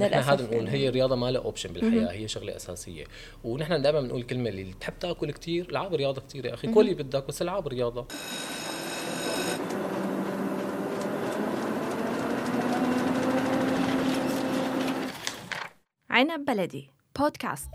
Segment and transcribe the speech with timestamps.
[0.00, 0.70] نحن هذا بنقول يعني.
[0.70, 3.04] هي الرياضه ما لها اوبشن بالحياة هي شغلة أساسية.
[3.44, 6.68] ونحن دائما بنقول كلمة اللي بتحب تأكل كثير العاب رياضة كثير يا أخي.
[6.68, 8.06] كل اللي بدك بس العاب رياضة.
[16.10, 17.70] عنب بلدي بودكاست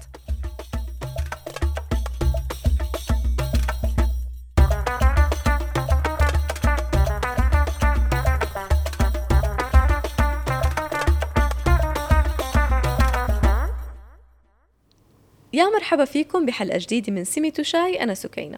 [15.53, 18.57] يا مرحبا فيكم بحلقة جديدة من سميتو شاي أنا سكينة.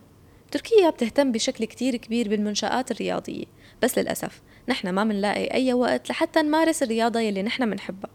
[0.52, 3.46] تركيا بتهتم بشكل كتير كبير بالمنشآت الرياضية.
[3.82, 8.10] بس للأسف نحن ما منلاقي أي وقت لحتى نمارس الرياضة يلي نحن منحبها.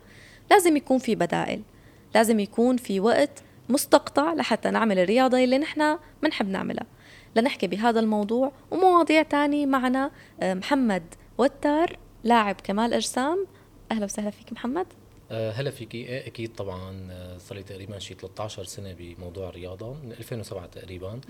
[0.50, 1.62] لازم يكون في بدائل.
[2.14, 6.86] لازم يكون في وقت مستقطع لحتى نعمل الرياضة يلي نحن منحب نعملها.
[7.36, 13.46] لنحكي بهذا الموضوع ومواضيع تانية معنا آه، محمد وتار لاعب كمال أجسام.
[13.92, 14.86] أهلا وسهلا فيك محمد.
[15.30, 20.12] هلا فيكي إيه أكيد طبعا آه، صار لي تقريبا شي 13 سنة بموضوع الرياضة من
[20.12, 21.20] 2007 تقريبا.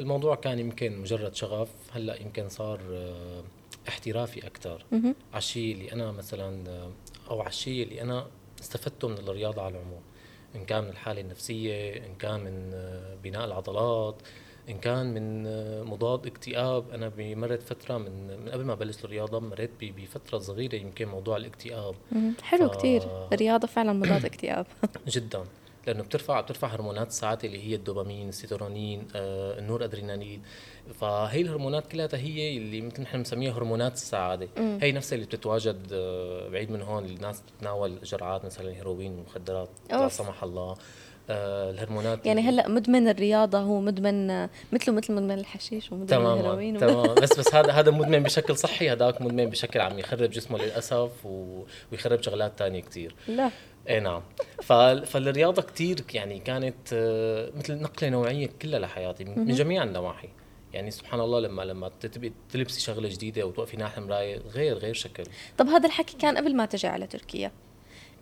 [0.00, 3.42] الموضوع كان يمكن مجرد شغف هلأ يمكن صار آه،
[3.88, 4.84] احترافي أكثر
[5.32, 6.90] على الشيء اللي أنا مثلا آه،
[7.30, 8.26] أو على الشيء اللي أنا
[8.60, 10.00] استفدته من الرياضة على العموم.
[10.56, 14.16] إن كان من الحالة النفسية إن كان من آه، بناء العضلات.
[14.68, 16.90] إن كان من آه، مضاد اكتئاب.
[16.90, 21.94] أنا بمرت فترة من من قبل ما بلش الرياضة مريت بفترة صغيرة يمكن موضوع الاكتئاب.
[22.42, 23.02] حلو ف- كتير.
[23.32, 24.66] الرياضة فعلا مضاد اكتئاب.
[25.08, 25.44] جدا.
[25.86, 30.42] لأنه بترفع بترفع هرمونات السعاده اللي هي الدوبامين السيتورونين آه النور أدرينالين.
[31.00, 34.48] فهي الهرمونات كلها هي اللي مثل نحن بنسميها هرمونات السعادة.
[34.58, 37.04] هي نفسها اللي بتتواجد آه بعيد من هون.
[37.04, 40.08] الناس بتتناول جرعات مثلا الهيروين والمخدرات لا.
[40.08, 40.76] سمح الله.
[41.70, 47.14] الهرمونات يعني هلأ مدمن الرياضة هو مدمن مثله مثل مدمن الحشيش ومدمن الهيروين تماما تماما.
[47.20, 51.62] بس بس هذا هذا مدمن بشكل صحي هذاك مدمن بشكل عم يخرب جسمه للأسف و-
[51.92, 53.14] ويخرب شغلات تانية كتير.
[53.28, 53.50] لا.
[53.88, 54.22] إيه نعم.
[55.04, 60.28] فالرياضة كتير يعني كانت آه، مثل نقلة نوعية كلها لحياتي من جميع النواحي.
[60.72, 65.24] يعني سبحان الله لما لما تبقي تلبسي شغلة جديدة وتوقفي ناحية المرايه غير غير شكل.
[65.58, 67.52] طب هذا الحكي كان قبل ما تجي على تركيا؟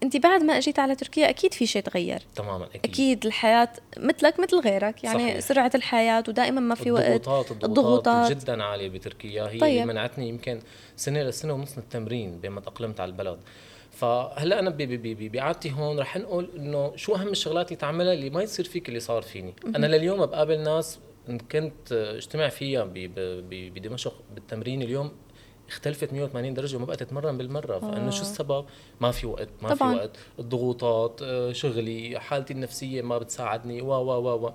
[0.02, 4.40] أنت بعد ما أجيت على تركيا أكيد في شيء تغير تماما أكيد, أكيد الحياة مثلك
[4.40, 5.40] مثل غيرك يعني صحيح.
[5.40, 7.68] سرعة الحياة ودائما ما في وقت الضغوطات الضغوطات
[8.08, 8.32] الضغوطات.
[8.32, 9.70] جدا عالية بتركيا هي طيب.
[9.70, 10.60] اللي منعتني يمكن
[10.96, 13.38] سنة لسنه ونص من التمرين بين ما تأقلمت على البلد
[13.90, 18.64] فهلأ أنا بقعدتي هون رح نقول إنه شو أهم الشغلات اللي تعملها اللي ما يصير
[18.64, 20.98] فيك اللي صار فيني أنا لليوم بقابل ناس
[21.52, 22.90] كنت اجتمع فيها
[23.74, 25.12] بدمشق بالتمرين اليوم
[25.70, 27.78] اختلفت 180 درجة وما بقت تتمرن بالمرة.
[27.78, 28.64] فإنه شو السبب؟
[29.00, 29.92] ما في وقت ما طبعاً.
[29.92, 30.10] في وقت.
[30.38, 34.52] الضغوطات آه، شغلي حالتي النفسية ما بتساعدني و و و و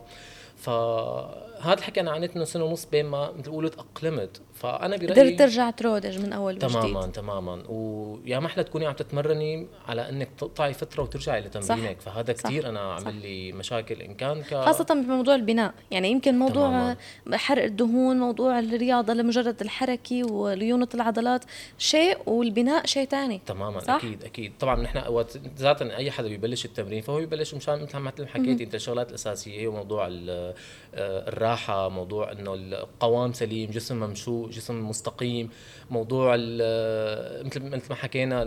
[1.66, 5.40] فهذا الحكي أنا عانيت منه سنة ونص بين ما مثل بقولوا تاقلمت فأنا برأيي قدرت
[5.40, 10.74] ترجع ترودج من أول وجديد تماما تماما ويا محلى تكوني عم تتمرني على إنك تقطعي
[10.74, 12.44] فترة وترجعي لتمرينك فهذا صح.
[12.44, 12.80] كثير أنا.
[12.94, 17.38] عمل لي مشاكل إن كان ك خاصة بموضوع البناء يعني يمكن موضوع تماماً.
[17.38, 21.46] حرق الدهون موضوع الرياضة لمجرد الحركة وليونة العضلات
[21.78, 26.66] شيء والبناء شيء تاني تماما صح؟ أكيد أكيد طبعا نحن وقت ذاتا أي حدا ببلش
[26.66, 30.54] التمرين فهو ببلش مشان مثل ما حكيتي أنت الشغلات الأساسية هي موضوع ال-
[30.96, 35.50] الراحة موضوع إنه القوام سليم جسم ممشوق جسم مستقيم
[35.90, 38.42] موضوع مثل مثل ما حكينا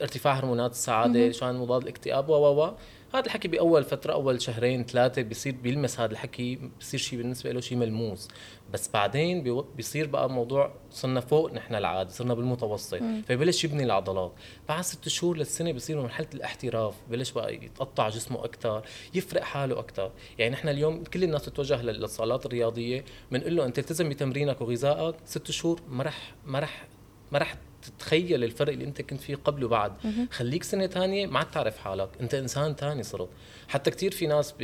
[0.00, 2.72] ارتفاع هرمونات السعادة شان مضاد الاكتئاب و و و.
[3.14, 7.60] هذا الحكي بأول فترة أول شهرين ثلاثة بيصير بيلمس هذا الحكي بصير شيء بالنسبة له
[7.60, 8.28] شيء ملموس.
[8.72, 12.94] بس بعدين بيصير بقى موضوع صرنا فوق نحن العادي صرنا بالمتوسط.
[13.26, 14.32] فيبلش يبني العضلات.
[14.68, 18.82] بعد ست شهور للسنة بيصير مرحلة الاحتراف بلش بقى يتقطع جسمه أكثر
[19.14, 23.78] يفرق حاله أكثر يعني نحن اليوم كل الناس تتوجه لل- للصالات الرياضية بنقول له أنت
[23.78, 26.86] التزم بتمرينك وغذائك ست شهور ما رح ما رح
[27.32, 29.92] ما رح تتخيل الفرق اللي انت كنت فيه قبل وبعد.
[30.30, 32.08] خليك سنة ثانية ما عاد تعرف حالك.
[32.20, 33.28] انت انسان ثاني صرت.
[33.68, 34.54] حتى كثير في ناس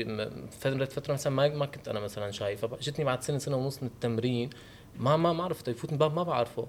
[0.61, 3.89] فتره فترة مثلا ما ما كنت أنا مثلا شايفه جتني بعد سنه سنة ونص من
[3.89, 4.51] التمرين.
[4.99, 6.67] ما ما ما عرفت يفوت من باب ما بعرفه.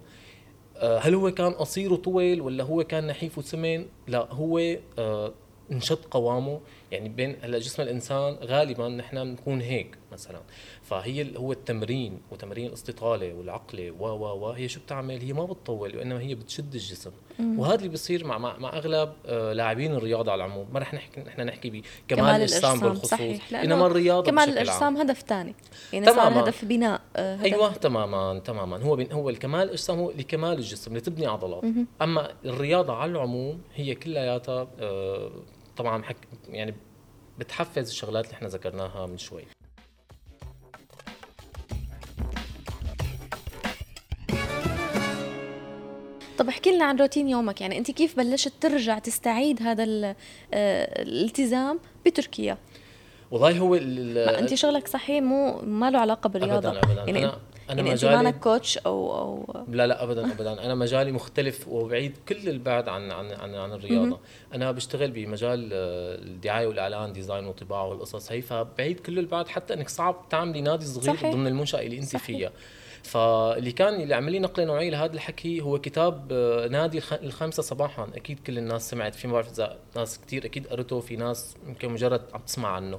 [0.78, 4.60] آه، هل هو كان قصير وطويل ولا هو كان نحيف وسمن لا هو
[5.00, 5.34] آه،
[5.72, 6.62] انشط قوامه.
[6.91, 10.40] يعني بين هلا جسم الإنسان غالبا نحن بنكون هيك مثلا.
[10.84, 15.97] فهي هو التمرين وتمرين الاستطالة والعقلة و و و هي شو بتعمل؟ هي ما بتطول
[15.97, 17.11] وإنما هي بتشد الجسم.
[17.40, 20.67] وهذا اللي بيصير مع مع, مع أغلب آه، لاعبين الرياضة على العموم.
[20.73, 23.09] ما رح نحكي نحن نحكي بكمال الأجسام بالخصوص.
[23.09, 24.49] صحيح إنما الرياضة كمال.
[24.49, 25.55] الأجسام هدف ثاني
[25.93, 26.41] يعني صار تماماً.
[26.43, 27.43] هدف بناء آه، هدف.
[27.46, 28.84] أيوه تماما تماما.
[28.84, 31.64] هو بين هو الكمال الأجسام هو لكمال الجسم لتبني عضلات.
[32.02, 35.31] أما الرياضة على العموم هي كلياتها آه،
[35.78, 36.18] طبعا حك
[36.50, 36.76] يعني
[37.40, 39.44] بتحفز الشغلات اللي إحنا ذكرناها من شوي.
[46.38, 50.16] طب احكي لنا عن روتين يومك يعني أنت كيف بلشت ترجع تستعيد هذا آه،
[51.02, 52.58] الالتزام بتركيا؟
[53.32, 56.70] والله هو ما أنت شغلك صحيح مو ما له علاقة بالرياضة.
[56.70, 57.04] ابدا ابدا.
[57.04, 57.40] يعني أنا
[57.70, 60.66] أنا يعني أنت مجالي مانك coach أو أو لا لا ابدا ابدا.
[60.66, 64.20] أنا مجالي مختلف وبعيد كل البعد عن عن عن, عن الرياضة.
[64.53, 68.32] أنا بشتغل بمجال آه، الدعاية والإعلان design وطباعة والقصص.
[68.32, 71.32] هي فبعيد كل البعد حتى إنك صعب تعملي نادي صغير صحيح.
[71.34, 72.26] ضمن المنشأة اللي أنت صحيح.
[72.26, 72.52] فيها.
[73.03, 77.64] فاللي كان اللي عمل لي نقلة نوعية لهذا الحكي هو كتاب آه، نادي الخ- الخامسه
[77.64, 78.08] صباحا.
[78.16, 81.90] أكيد كل الناس سمعت فيه ما بعرف إذا ناس كثير أكيد قرته في ناس يمكن
[81.90, 82.97] مجرد عم تسمع عنه.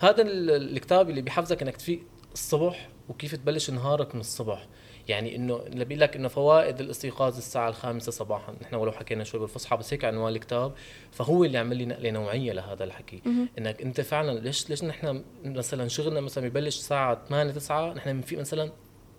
[0.00, 2.00] هذا ال- الكتاب اللي بيحفزك إنك تفيق
[2.32, 4.66] الصبح وكيف تبلش نهارك من الصبح؟
[5.08, 8.54] يعني إنه اللي بيقول لك إنه فوائد الاستيقاظ الساعة الخامسة صباحا.
[8.62, 10.72] نحن ولو حكينا شوي بالفصحى بس هيك عنوان الكتاب
[11.12, 13.22] فهو اللي عمل لي نقلة نوعية لهذا الحكي.
[13.58, 18.40] إنك أنت فعلا ليش ليش نحن مثلا شغلنا مثلا ببلش الساعة 8 9 نحن بنفيق
[18.40, 18.70] مثلا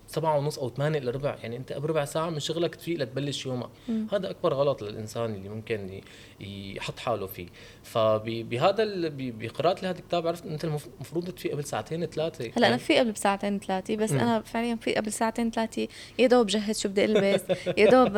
[0.07, 3.69] سبعة ونص أو 8 إلا ربع يعني أنت بربع ساعة من شغلك تفيق لتبلش يومك.
[4.13, 6.01] هذا أكبر غلط للإنسان اللي ممكن
[6.39, 7.47] يحط حاله فيه.
[7.83, 12.51] فبهذا ال- ب- بقراءة لهذا الكتاب عرفت المف- المفروض تفيق قبل ساعتين ثلاثة.
[12.57, 14.19] هلأ أنا في قبل بساعتين ثلاثة بس مم.
[14.19, 15.87] أنا فعليا في قبل ساعتين ثلاثة.
[16.19, 17.41] يا دوب جهز شو بدي ألبس
[17.77, 18.15] يا دوب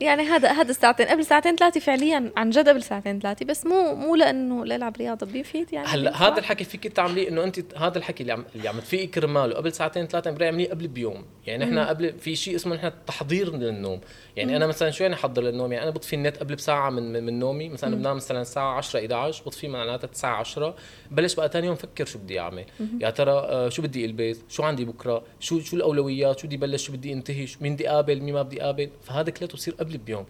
[0.00, 3.94] يعني هذا هذا الساعتين قبل ساعتين ثلاثة فعليا عن جد قبل ساعتين ثلاثة بس مو
[3.94, 5.86] مو لأنه لالعب رياضة بيفيد يعني.
[5.88, 6.16] هلأ.
[6.16, 9.72] هذا الحكي فيك تعمليه إنه أنت هذا الحكي اللي عم اللي عم تفيقي كرماله قبل
[9.72, 11.24] ساعتين امبارح اعمليه قبل بيوم.
[11.46, 14.00] يعني إحنا قبل في شيء اسمه نحن تحضير للنوم.
[14.36, 15.72] يعني أنا مثلا شو يعني أحضر للنوم.
[15.72, 17.68] يعني أنا بطفي النت قبل بساعة من من, نومي.
[17.68, 20.74] مثلا بنام مثلا الساعة 10 11 بطفي معناتها الساعة 10
[21.10, 22.64] بلش بقى ثاني يوم فكر شو بدي أعمل.
[23.00, 26.86] يا ترى آه، شو بدي ألبس؟ شو عندي بكرة؟ شو شو الأولويات؟ شو بدي بلش؟
[26.86, 29.98] شو بدي انتهي؟ شو- مين بدي أقابل؟ مين ما بدي أقابل؟ فهذا كله بصير قبل
[29.98, 30.26] بيوم.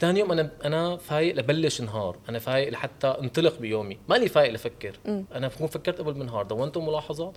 [0.00, 2.16] ثاني يوم أنا أنا فايق لبلش نهار.
[2.28, 3.98] أنا فايق لحتى انطلق بيومي.
[4.08, 4.92] ماني فايق لفكر.
[5.06, 7.36] أنا بكون فكرت قبل بالنهار دونت ملاحظات؟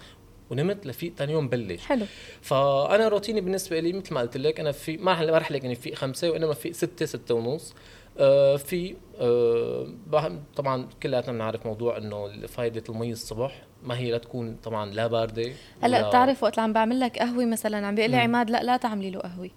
[0.53, 2.05] ونمت لفيق ثاني يوم بلش حلو.
[2.41, 5.75] فأنا روتيني بالنسبة لي مثل ما قلت لك أنا في ما ما رح لك اني
[5.75, 7.73] في خمسة وإنما في ستة ستة ونص.
[8.17, 9.87] آه في آه
[10.55, 15.51] طبعا كلياتنا بنعرف موضوع إنه فائده المي الصبح ما هي لا تكون طبعا لا باردة
[15.81, 18.17] هلأ بتعرف وقت عم بعمل لك قهوة مثلا عم بيقول لي.
[18.17, 19.49] عماد لأ لا تعملي له قهوة.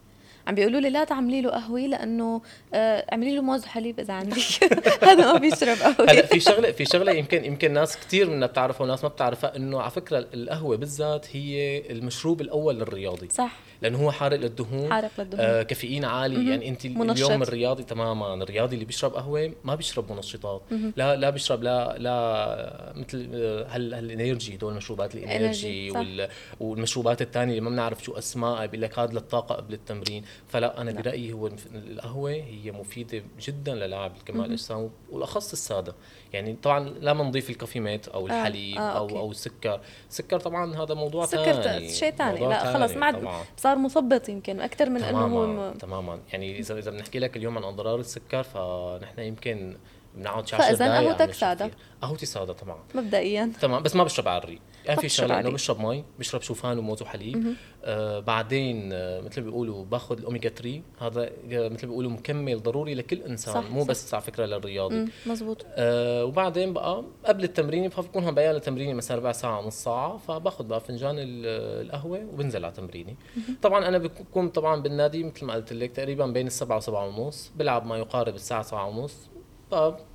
[0.46, 2.42] عم بيقولوا لي لا تعملي له قهوة لأنه
[2.74, 4.36] آه اعملي له موز وحليب إذا عندك.
[5.08, 6.10] هذا ما بيشرب قهوة.
[6.10, 9.80] هلا في شغلة في شغلة يمكن يمكن ناس كثير منا بتعرفها وناس ما بتعرفها إنه
[9.80, 13.52] على فكرة القهوة بالذات هي المشروب الأول للرياضي صح.
[13.82, 15.44] لأنه هو حارق للدهون حارق للدهون.
[15.44, 16.48] آه كافيين عالي مهم.
[16.48, 17.24] يعني أنت منشط.
[17.26, 20.62] اليوم الرياضي تماما الرياضي اللي بيشرب قهوة ما بيشرب منشطات
[20.96, 25.90] لا لا بيشرب لا لا مثل آه، هال هال energy هدول المشروبات ال energy.
[25.90, 26.28] وال
[26.60, 30.92] والمشروبات الثانية اللي ما بنعرف شو اسمائها بيقول لك هذا للطاقة قبل التمرين فلا أنا
[30.92, 35.94] برأيي هو القهوة هي مفيدة جدا للاعب كمال الاجسام والأخص السادة
[36.32, 39.16] يعني طبعا لا نضيف ال Coffee-mate أو الحليب آه، أو okay.
[39.16, 39.80] أو السكر
[40.10, 43.24] السكر طبعا هذا موضوع سكر ثاني شيء ثاني لا خلص ما عاد.
[43.66, 46.18] صار مثبط يمكن أكثر من إنه هو تماما م- تماما.
[46.32, 49.76] يعني اذا إذا بنحكي لك اليوم عن أضرار السكر فنحن يمكن
[50.14, 51.70] بنقعد شي 10 فإذن دقائق قهوتك سادة.
[52.02, 53.52] قهوتي سادة طبعا مبدئيا.
[53.60, 54.60] تمام بس ما بشرب على الريق.
[54.88, 55.50] يعني في شغله إنه.
[55.50, 57.54] بشرب مي بشرب شوفان وموز وحليب
[57.84, 61.22] آه بعدين آه مثل ما بيقولوا باخذ الاوميجا 3 هذا
[61.52, 63.88] آه، مثل ما بيقولوا مكمل ضروري لكل إنسان صح، مو صح.
[63.88, 65.08] بس على فكرة للرياضي.
[65.26, 65.66] مزبوط.
[65.70, 70.64] آه وبعدين بقى قبل التمرين فبكون هم بيان لتمريني مثلا ربع ساعة نص ساعة فباخذ
[70.64, 73.16] بقى فنجان ال- القهوة وبنزل على تمريني.
[73.62, 77.86] طبعا أنا بكون طبعا بالنادي مثل ما قلت لك تقريبا بين السبعة وسبعة ونص بلعب
[77.86, 79.14] ما يقارب الساعة سبعة ونص.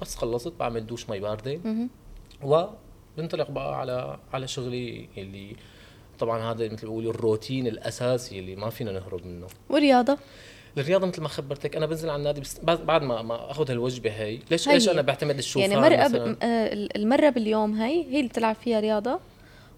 [0.02, 1.60] بس خلصت بعمل دوش مي باردة.
[3.18, 5.56] وبنطلق بقى على على شغلي اللي
[6.20, 9.48] طبعا هذا مثل ما بيقولوا الروتين الأساسي اللي ما فينا نهرب منه.
[9.70, 10.18] والرياضة؟
[10.78, 14.40] الرياضة مثل ما خبرتك أنا بنزل على النادي بس بعد ما ما أخذ هالوجبة هي.
[14.52, 14.74] ليش هي.
[14.74, 16.38] ليش أنا بعتمد الشوفان يعني مرة مثلا؟ ب...
[16.44, 19.20] آه، المرة باليوم هي هي اللي بتلعب فيها رياضة.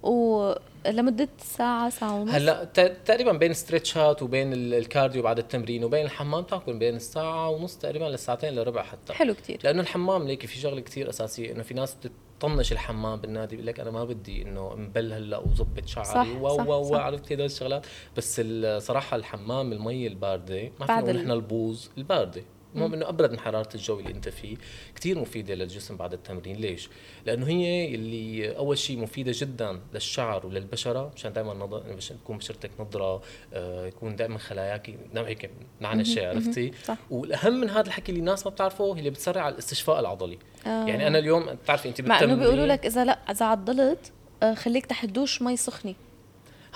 [0.04, 2.34] ولمدة ساعة ساعة ونص.
[2.34, 2.64] هلأ
[3.06, 7.50] تقريبا بين stretch ات وبين ال- ال cardio بعد التمرين وبين الحمام تاكل بين الساعة
[7.50, 9.14] ونص تقريبا للساعتين الا ربع حتى.
[9.14, 9.60] حلو كتير.
[9.64, 11.98] لأنه الحمام ليكي في شغله كثير اساسيه إنه في ناس
[12.38, 16.92] بتطنش الحمام بالنادي بيقول لك أنا ما بدي إنه أنبل هلأ وظبط شعري و و
[16.92, 16.96] و.
[16.96, 17.86] عرفت هدول الشغلات.
[18.18, 22.44] بس الصراحه الحمام المي الباردة ما فينا نحن البوظ الباردة.
[22.76, 24.56] المهم إنه أبرد من حراره الجو اللي أنت فيه
[24.96, 26.56] كثير مفيدة للجسم بعد التمرين.
[26.56, 26.90] ليش؟
[27.26, 31.88] لأنه هي اللي أول شيء مفيدة جدا للشعر وللبشرة مشان دائما نض...
[31.88, 33.22] مشان تكون بشرتك نضرة
[33.54, 35.50] آه يكون دائما خلاياك نوع هيك
[35.84, 36.98] الشيء عرفتي؟ صح.
[37.10, 40.40] والأهم من هذا الحكي اللي الناس ما بتعرفه هي اللي بتسرع على الاستشفاء العضلي.
[40.66, 40.86] آه.
[40.88, 44.12] يعني أنا اليوم بتعرفي أنت مع إنه بالتمرين بيقولوا لك إذا لأ إذا عضلت
[44.44, 45.92] آه، خليك تحت دوش مي سخنة.
[45.92, 46.13] ه-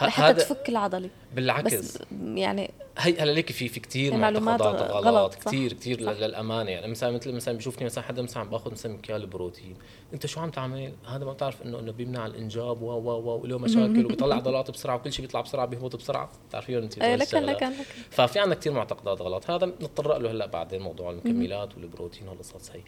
[0.01, 1.09] لحتى تفك العضلة.
[1.35, 1.73] بالعكس.
[1.73, 1.99] بس
[2.35, 5.35] يعني هي هلا ليك في في كثير معلومات غلط، غلط.
[5.35, 6.01] كثير كثير.
[6.01, 6.71] للأمانة.
[6.71, 9.75] يعني مثلا مثل مثلا بشوفني مثلا حدا مثلا عم باخذ مثلا مكيال بروتين.
[10.13, 13.57] انت شو عم تعمل؟ هذا ما بتعرف انه إنه بيمنع الإنجاب و و و وله
[13.59, 16.31] مشاكل وبيطلع عضلات بسرعة وكل شيء بيطلع بسرعة بيهبط بسرعة.
[16.49, 17.43] بتعرفين انت إيه هاي لكن.
[17.43, 17.71] لكن
[18.09, 19.49] ففي عندنا كثير معتقدات غلط.
[19.51, 22.81] هذا نتطرق له هلا بعدين موضوع المكملات والبروتين والقصص هي.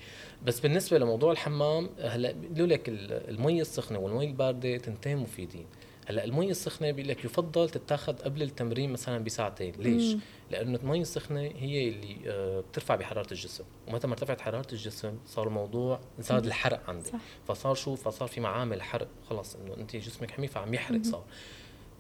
[0.46, 5.66] بس بالنسبة لموضوع الحمام هلا بيقولوا لك ال- المي السخنة والمي الباردة تنتين مفيدين.
[6.10, 9.74] هلا المي السخنة بيقول لك يفضل تتاخذ قبل التمرين مثلا بساعتين.
[9.80, 10.16] ليش؟
[10.52, 13.64] لأنه المي السخنة هي اللي آه، بترفع بحرارة الجسم.
[13.88, 17.20] ومتى ما ارتفعت حرارة الجسم صار الموضوع زاد الحرق عندك صح.
[17.48, 19.08] فصار شو؟ فصار في معامل حرق.
[19.30, 21.24] خلص إنه أنت جسمك حمي فعم يحرق صار.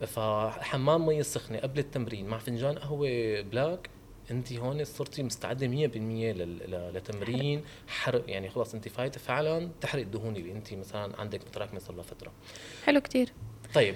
[0.08, 3.89] فحمام مي السخنة قبل التمرين مع فنجان قهوة black
[4.32, 5.72] أنت هون صرتي مستعدة 100%
[6.34, 8.24] لل- ل- لتمرين حرق.
[8.30, 12.32] يعني خلص أنت فايتة فعلا تحرق الدهون اللي أنت مثلا عندك متراكمه صار لها فتره
[12.86, 13.30] حلو كتير.
[13.74, 13.96] طيب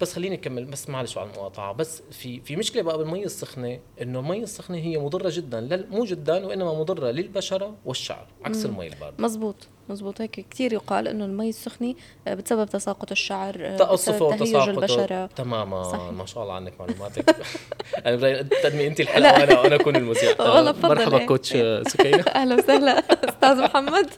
[0.00, 4.18] بس خليني أكمل بس معلش على المقاطعة بس في في مشكلة بقى بالمي السخنة إنه
[4.20, 9.16] المي السخنة هي مضرة جدا لل- مو جدا وإنما مضرة للبشرة والشعر عكس المي الباردة.
[9.18, 9.56] مزبوط
[9.88, 11.94] مزبوط هيك كتير يقال إنه المي السخنة
[12.28, 14.70] آه، بتسبب تساقط الشعر آه، تقصفه وتساقطه.
[14.70, 15.26] البشرة.
[15.26, 16.02] تماما صحيح.
[16.12, 17.36] ما شاء الله عنك معلوماتك.
[18.06, 20.30] أنا بدي تقدمي أنت الحلقة وأنا وأنا أكون المذيع.
[20.40, 21.26] والله بفضل مرحبا.
[21.26, 21.48] كوتش
[21.92, 22.24] سكينة.
[22.34, 22.98] أهلا وسهلا.
[23.28, 24.10] أستاذ محمد.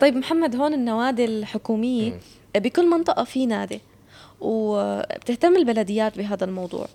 [0.00, 2.20] طيب محمد هون النوادي الحكومية.
[2.56, 3.80] بكل منطقة في نادي
[4.40, 6.86] وبتهتم البلديات بهذا الموضوع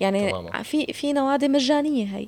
[0.00, 0.62] يعني تماماً.
[0.62, 2.26] في في نوادي مجانية هي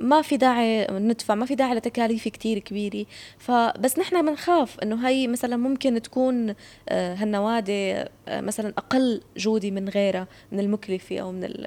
[0.00, 3.06] ما في داعي ندفع ما في داعي لتكاليف كتير كبيرة
[3.38, 6.54] فبس نحن بنخاف إنه هي مثلا ممكن تكون
[6.88, 11.66] آه، هالنوادي آه، مثلا أقل جودة من غيرها من المكلفة أو من-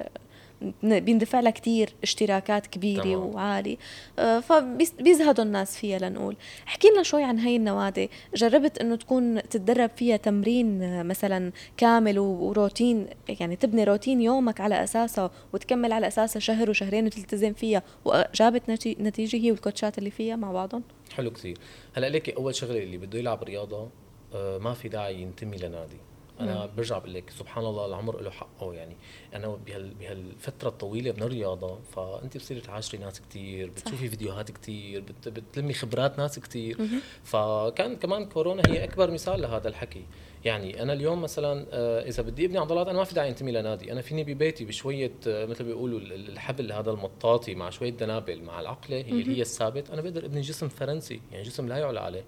[0.82, 3.18] بيندفع لها كتير اشتراكات كبيرة تمام.
[3.34, 3.76] وعالية.
[4.18, 6.36] آه، فبيزهدوا الناس فيها لنقول.
[6.68, 8.10] احكي لنا شوي عن هاي النوادي.
[8.34, 13.06] جربت إنه تكون تتدرب فيها تمرين آه، مثلا كامل وروتين
[13.40, 18.96] يعني تبني روتين يومك على اساسها وتكمل على اساسها شهر وشهرين وتلتزم فيها وجابت نتي-
[19.00, 21.58] نتيجة هي والكوتشات اللي فيها مع بعضهم؟ حلو كثير.
[21.94, 23.88] هلأ ليك أول شغلة اللي بده يلعب رياضة
[24.34, 25.96] آه، ما في داعي ينتمي لنادي.
[26.40, 28.96] أنا برجع بقول لك سبحان الله العمر له حقه يعني.
[29.34, 35.28] أنا بهال بهالفترة الطويلة من الرياضه فأنت بتصيري تعاشري ناس كثير بتشوفي فيديوهات كثير بت
[35.28, 36.78] بتلمي خبرات ناس كثير
[37.24, 40.04] فكان كمان كورونا هي أكبر مثال لهذا الحكي.
[40.44, 43.92] يعني أنا اليوم مثلا آه، إذا بدي أبني عضلات أنا ما في داعي انتمي لنادي.
[43.92, 47.90] أنا فيني ببيتي بشوية آه، مثل ما بيقولوا ال- ال- الحبل هذا المطاطي مع شوية
[47.90, 49.90] دنابل مع العقلة هي اللي هي الثابت.
[49.90, 52.24] أنا بقدر أبني جسم فرنسي يعني جسم لا يعلى عليه.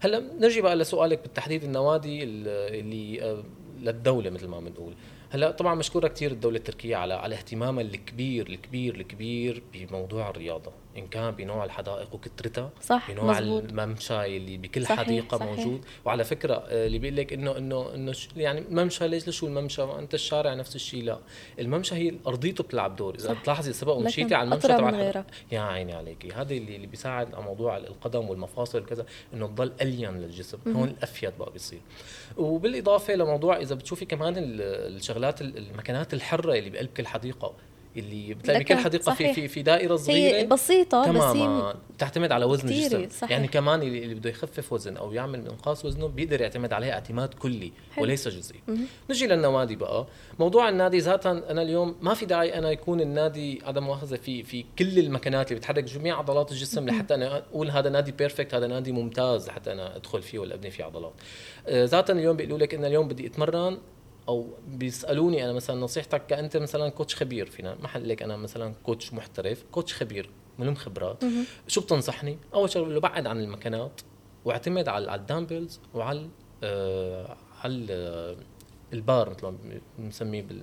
[0.00, 2.48] هلا نرجع بقى لسؤالك بالتحديد النوادي ال-
[2.80, 3.44] اللي آه،
[3.80, 4.94] للدولة مثل ما بنقول.
[5.30, 10.72] هلا طبعا مشكورة كثير الدولة التركية على على اهتمامها الكبير الكبير الكبير بموضوع الرياضة.
[10.96, 13.62] إن كان بنوع الحدائق وكثرتها صح، بنوع مزبوط.
[13.64, 15.50] الممشى اللي بكل صحيح، حديقة صحيح.
[15.58, 19.82] موجود وعلى فكرة آه، اللي بيقول لك إنه إنه إنه يعني ممشى ليش لشو الممشى
[19.82, 21.18] أنت الشارع نفس الشيء لا
[21.58, 23.32] الممشى هي أرضيته بتلعب دور إذا.
[23.32, 25.24] بتلاحظي سبق ومشيتي على الممشى تبع.
[25.52, 30.10] يا عيني عليكي هذا اللي اللي بيساعد على موضوع القدم والمفاصل وكذا إنه تضل ألين
[30.20, 31.80] للجسم هون الأفيد بقى بيصير
[32.36, 34.60] وبالإضافة لموضوع إذا بتشوفي كمان ال-
[34.96, 37.54] الشغلات ال- المكانات الحرة اللي بقلب كل حديقة
[37.96, 39.34] اللي بتلاقي بكل حديقة في صحيح.
[39.34, 41.74] في في دائرة صغيرة هي بسيطة بس هي تماما.
[41.96, 43.08] بتعتمد على وزن الجسم.
[43.08, 43.30] صحيح.
[43.30, 47.34] يعني كمان اللي اللي بده يخفف وزن أو يعمل إنقاص وزنه بيقدر يعتمد عليها اعتماد
[47.34, 48.04] كلي حلو.
[48.04, 48.60] وليس جزئي.
[49.10, 50.06] نجي للنوادي بقى.
[50.38, 54.64] موضوع النادي ذاتا أنا اليوم ما في داعي أنا يكون النادي عدم مؤاخذة في في
[54.78, 58.92] كل المكانات اللي بتحرك جميع عضلات الجسم لحتى أنا أقول هذا نادي perfect هذا نادي
[58.92, 61.12] ممتاز لحتى أنا أدخل فيه ولا أبني فيه عضلات.
[61.68, 63.78] آه، ذاتا اليوم بيقولوا لك إن اليوم بدي أتمرن
[64.28, 67.46] أو بيسألوني أنا مثلا نصيحتك كأنت مثلا coach خبير.
[67.46, 71.24] فينا ما لك أنا مثلا coach محترف coach خبير ملم خبرات.
[71.68, 74.00] شو بتنصحني؟ أول شغله بقول له بعد عن المكانات
[74.44, 76.28] واعتمد على ال dumbbells وعلى
[76.64, 78.36] آه على آه،
[78.92, 79.54] البار مثل ما
[79.98, 80.56] بنسميه بال-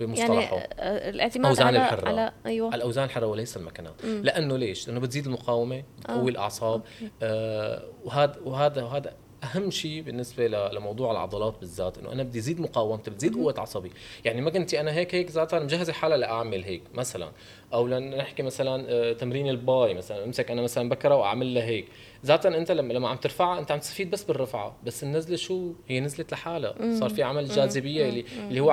[0.00, 2.66] يعني بمصطلحه آه، الاعتماد اوزان على الحره على أيوه.
[2.66, 6.82] على الأوزان الحره وليس المكانات لأنه ليش؟ لأنه بتزيد المقاومة بتقوي الأعصاب.
[7.22, 9.14] آه وهذا وهذا وهذا
[9.44, 13.90] أهم شيء بالنسبة لموضوع العضلات بالذات إنه أنا بدي زيد مقاومتي بتزيد قوة عصبي
[14.24, 17.30] يعني ما كنتي أنا هيك هيك ذاتها مجهزة حالها لأعمل هيك مثلا.
[17.72, 21.88] أو لنحكي مثلا آه، تمرين ال bi مثلا أمسك أنا مثلا بكرة وأعمل لها هيك.
[22.26, 24.76] ذاتا أنت لما لما عم ترفعها أنت عم تستفيد بس بالرفعة.
[24.84, 26.74] بس النزلة شو؟ هي نزلت لحالها.
[26.98, 28.70] صار في عمل جاذبية اللي اللي هو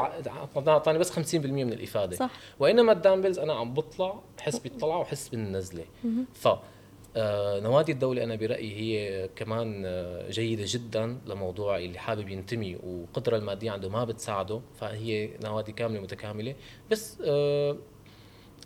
[0.67, 2.15] اعطاني بس 50% من الإفادة.
[2.15, 2.29] صح.
[2.59, 5.85] وإنما الدامبلز أنا عم بطلع بحس بالطلعة وحس بالنزلة.
[6.33, 6.47] ف
[7.63, 13.71] نوادي الدولة أنا برأيي هي كمان آه، جيدة جدا لموضوع اللي حابب ينتمي والقدرة المادية
[13.71, 16.55] عنده ما بتساعده فهي نوادي كاملة متكاملة.
[16.91, 17.77] بس آه،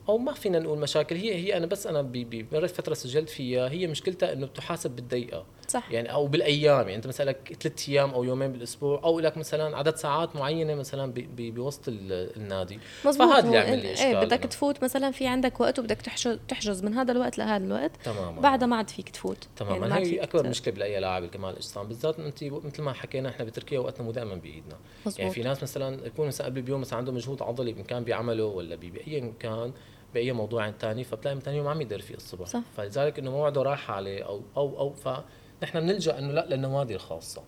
[0.09, 3.29] أو ما فينا نقول مشاكل هي هي أنا بس أنا ب- ب- بمرت فترة سجلت
[3.29, 5.91] فيها هي مشكلتها إنه بتحاسب بالدقيقه صح.
[5.91, 9.77] يعني أو بالأيام يعني أنت مثلا لك ثلاث أيام أو يومين بالأسبوع أو لك مثلا
[9.77, 12.79] عدد ساعات معينة مثلا بوسط ال- النادي.
[13.05, 14.45] مزبوط فهذا اللي هو يعمل لي إيه بدك أنا.
[14.47, 17.91] تفوت مثلا في عندك وقت وبدك تحجز تحجز من هذا الوقت لهذا الوقت.
[18.03, 18.41] تماما.
[18.41, 19.47] بعدها ما عاد فيك تفوت.
[19.55, 19.87] تماما.
[19.87, 21.87] ما عاد هي أكبر مشكلة باي لاعب كمال الإجسام.
[21.87, 24.75] بالذات إنت مثل ما حكينا إحنا بتركيا وقتنا مو دائما بإيدنا.
[25.05, 25.19] مزبوط.
[25.19, 28.45] يعني في ناس مثلا يكون مثلا قبل بيوم مثلا عنده مجهود عضلي إن كان بعمله
[28.45, 29.71] ولا بأي كان
[30.13, 32.47] بأي موضوع ثاني فبتلاقي ثاني يوم عم يقدر فيه الصبح.
[32.47, 32.61] صح.
[32.77, 34.93] فلذلك إنه موعده راح عليه أو أو أو
[35.61, 37.41] فنحن بنلجأ إنه لا للنوادي الخاصة.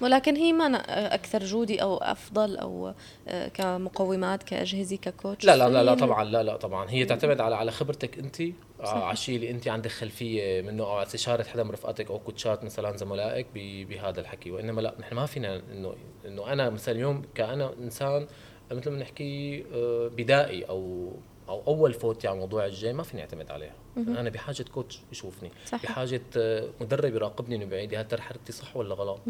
[0.00, 0.76] ولكن هي ما
[1.14, 2.94] أكثر جودي أو أفضل أو
[3.28, 6.90] آه، كمقومات كأجهزة ككوتش؟ لا لا لا لا هي طبعا لا لا طبعا.
[6.90, 8.42] هي تعتمد على على خبرتك أنت.
[8.80, 12.64] على الشيء اللي أنت عندك خلفية منه أو على استشارة حدا من رفقاتك أو كوتشات
[12.64, 14.50] مثلا زملائك بهذا الحكي.
[14.50, 15.94] وإنما لا نحن ما فينا إنه
[16.26, 18.26] إنه أنا مثلا اليوم كأنا إنسان
[18.72, 21.12] مثل ما نحكي آه، بدائي أو
[21.48, 23.74] أو أول فوتي على موضوع الجيم ما فيني اعتمد عليها.
[23.96, 25.82] أنا بحاجة coach يشوفني صح.
[25.82, 29.20] بحاجة آه، مدرب يراقبني إنه بعيد هل ترى حركتي صح ولا غلط؟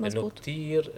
[0.00, 0.92] لأنه كثير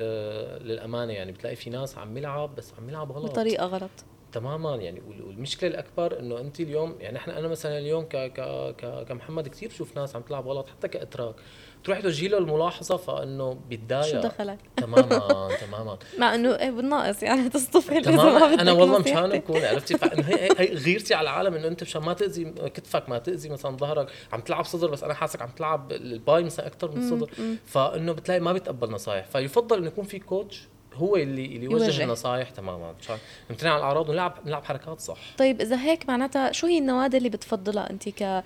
[0.62, 3.30] للأمانة يعني بتلاقي في ناس عم يلعب بس عم يلعب غلط.
[3.30, 3.90] بطريقة غلط.
[4.32, 8.40] تماما يعني وال- والمشكلة الأكبر إنه أنت اليوم يعني إحنا أنا مثلا اليوم ك ك
[8.76, 11.35] ك كمحمد كثير بشوف ناس عم تلعب غلط حتى كإتراك.
[11.85, 15.99] تروح توجهي له الملاحظة فإنه بيتضايق شو دخلك؟ تماما تماما.
[16.18, 18.54] مع إنه إيه بالناقص يعني تصطفي تماما.
[18.54, 18.99] أنا والله.
[18.99, 23.08] مشان أكون عرفتي؟ فإنه هي, هي غيرتي على العالم إنه أنت مشان ما تأذي كتفك
[23.08, 26.90] ما تأذي مثلا ظهرك عم تلعب صدر بس أنا حاسك عم تلعب الباي مثلا أكثر
[26.90, 27.30] من الصدر
[27.66, 29.26] فإنه بتلاقي ما بيتقبل نصايح.
[29.26, 32.04] فيفضل إنه يكون في كوتش هو اللي اللي يوجه, يوجه.
[32.04, 32.95] النصايح تماما.
[33.50, 35.18] نمتنع عن الأعراض ونلعب نلعب حركات صح.
[35.38, 38.45] طيب إذا هيك معناتها شو هي النوادي اللي بتفضلها أنت ك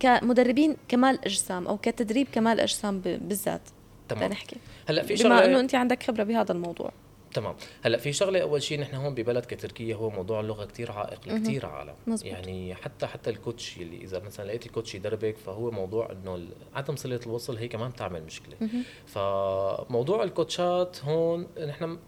[0.00, 3.60] كمدربين كمال أجسام أو كتدريب كمال أجسام بالذات؟
[4.08, 4.30] تمام.
[4.30, 4.56] نحكي.
[4.88, 6.92] هلأ في بما شغله إنه أنت عندك خبرة بهذا الموضوع.
[7.34, 7.54] تمام.
[7.82, 11.66] هلأ في شغلة أول شيء نحن هون ببلد كتركيا هو موضوع اللغة كتير عائق لكثير
[11.66, 11.94] عالم.
[12.06, 12.32] مزبوط.
[12.32, 17.20] يعني حتى حتى الكوتش اللي إذا مثلا لقيتي كوتش يدربك فهو موضوع إنه عدم صلة
[17.26, 18.56] الوصل هي كمان بتعمل مشكلة.
[19.06, 21.98] فموضوع الكوتشات هون نحن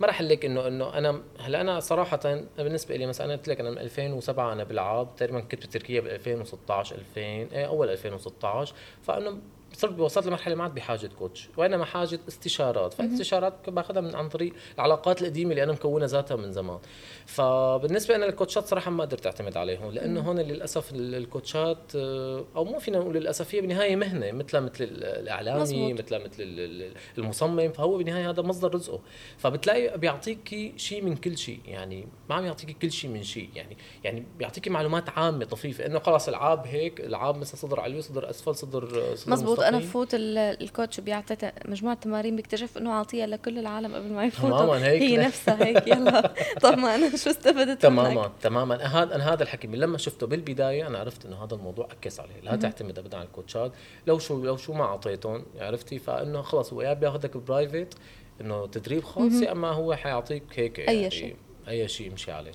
[0.00, 2.20] ما راح لك انه إنه أنا هلأ أنا صراحة
[2.58, 6.10] بالنسبة لي مثلا أنا قلت لك أنا من 2007 أنا بلعب تقريبا كنت بتركيا بال
[6.10, 9.38] 2016 2000 إيه أول 2016 فإنه
[9.76, 12.94] صرت وصلت لمرحلة ما عاد بحاجة كوتش وإنما حاجة استشارات.
[12.94, 16.78] فالاستشارات باخذها من عن طريق العلاقات القديمة اللي أنا مكونة ذاتها من زمان.
[17.26, 22.64] فبالنسبة أنا الكوتشات صراحة ما قدرت أعتمد عليهم لأنه هون للأسف ال- الكوتشات آه، أو
[22.64, 25.92] مو فينا نقول للأسف هي بالنهاية مهنة مثل مثل ال- الإعلامي مزبوط.
[25.92, 27.72] مثل مثل ال- ال- المصمم.
[27.72, 29.00] فهو بالنهاية هذا مصدر رزقه.
[29.38, 33.48] فبتلاقي بيعطيك شيء من كل شيء يعني ما عم يعطيك كل شيء من شيء.
[33.54, 38.30] يعني يعني بيعطيك معلومات عامة طفيفة إنه خلاص العاب هيك العاب مثلا صدر علوي صدر
[38.30, 39.88] أسفل صدر صدر مزبوط أنا مستقيم.
[39.90, 44.58] بفوت ال- ال coach بيعطي مجموعة تمارين بيكتشف إنه عاطية لكل العالم قبل ما يفوتوا.
[44.58, 45.16] تماماً هيك هي.
[45.16, 46.34] نفسها هيك يلا.
[46.62, 48.74] طب ما أنا شو استفدت؟ تماما تماما.
[48.86, 52.40] هذا أنا هذا الحكي من لما شفته بالبداية أنا عرفت إنه هذا الموضوع X عليه.
[52.42, 53.72] لا تعتمد ابدا على ال coachات.
[54.06, 57.94] لو شو لو شو ما أعطيتهم عرفتي؟ فإنه خلص هو يا بياخذك private
[58.40, 61.36] إنه تدريب خاص يا إما هو حيعطيك هيك أي يعني شيء.
[61.68, 62.52] أي شيء يمشي عليه.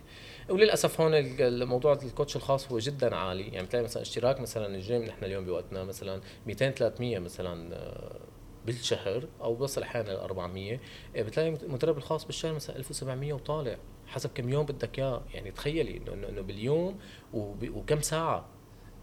[0.50, 3.48] وللأسف هون ال- الموضوع الكوتش الخاص هو جدا عالي.
[3.48, 8.16] يعني بتلاقي مثلا اشتراك مثلا الجيم نحن اليوم بوقتنا مثلا 200 300 مثلا آه،
[8.66, 10.80] بالشهر أو بوصل أحيانا ل 400
[11.16, 15.22] إيه، بتلاقي المدرب الخاص بالشهر مثلا 1700 وطالع حسب كم يوم بدك إياه.
[15.34, 16.98] يعني تخيلي انه انه باليوم
[17.34, 18.46] وكم ساعة.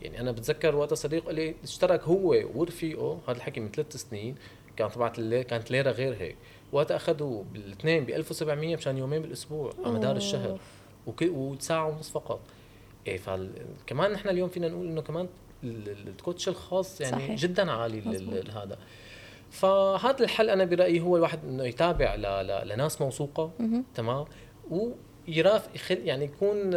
[0.02, 4.34] يعني أنا بتذكر وقت صديق قال لي اشترك هو ورفيقه هذا الحكي من ثلاث سنين
[4.76, 6.36] كان الليل كانت ليره غير هيك.
[6.72, 10.58] وقت أخذوا بالاثنين ب 1700 مشان يومين بالأسبوع على مدار الشهر.
[11.22, 12.40] وساعه ونص فقط.
[13.06, 15.28] إيه فكمان نحن اليوم فينا نقول إنه كمان
[15.64, 17.34] ال- ال- الكوتش الخاص يعني صحيح.
[17.40, 18.00] جدا عالي
[18.50, 18.78] هذا
[19.50, 23.50] فهذا الحل أنا برأيي هو الواحد إنه يتابع ل- ل- لناس موثوقة.
[23.94, 24.24] تمام؟
[25.28, 26.70] ويراف يخل يعني يكون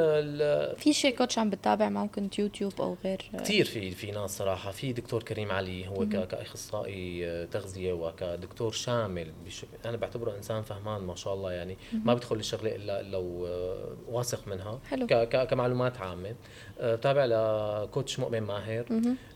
[0.75, 4.71] في شيء كوتش عم بتتابع معه كنت يوتيوب أو غير؟ كثير في في ناس صراحة.
[4.71, 9.31] في دكتور كريم علي هو كأخصائي تغذية وكدكتور شامل.
[9.45, 9.65] بش...
[9.85, 11.77] أنا بعتبره إنسان فهمان ما شاء الله يعني.
[12.05, 14.79] ما بدخل الشغلة الا إلا و- واثق منها.
[14.89, 15.07] حلو.
[15.07, 15.13] ك...
[15.13, 15.47] ك...
[15.47, 16.35] كمعلومات عامة.
[16.79, 18.85] آه، تابع لكوتش مؤمن ماهر.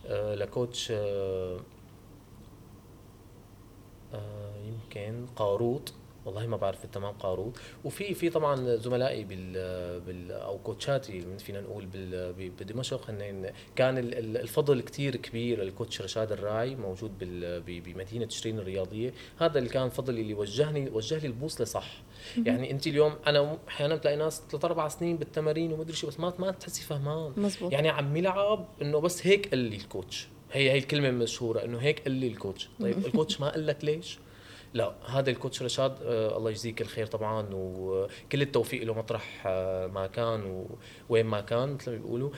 [0.08, 1.60] آه، لكوتش آه،
[4.14, 5.94] آه، يمكن قاروط
[6.26, 9.54] والله ما بعرف بالتمام قاروط وفي في طبعا زملائي بال
[10.00, 15.75] بال أو coachاتي فينا نقول بال بدمشق هن كان ال- ال- الفضل كتير كبير لل
[15.75, 17.12] coach رشاد الراعي موجود
[17.66, 19.14] بمدينة شيرين الرياضية.
[19.40, 22.04] هذا اللي كان فضل اللي وجهني وجه لي البوصلة صح.
[22.46, 26.34] يعني أنت اليوم أنا أحيانا بتلاقي ناس ثلاث أربع سنين بالتمارين ومدري شو بس ما
[26.40, 27.34] ما تحسي فهمان.
[27.38, 27.72] مزبوط.
[27.72, 30.28] يعني عم يلعب إنه بس هيك قال لي ال coach.
[30.52, 32.70] هي هي الكلمة المشهوره إنه هيك قال لي ال coach.
[32.82, 34.20] طيب ال coach ما قال لك ليش؟
[34.74, 39.88] لا هذا ال coach رشاد آه الله يجزيك الخير طبعا وكل التوفيق له مطرح آه
[39.88, 40.68] ما كان
[41.10, 42.30] ووين ما كان مثل ما بيقولوا.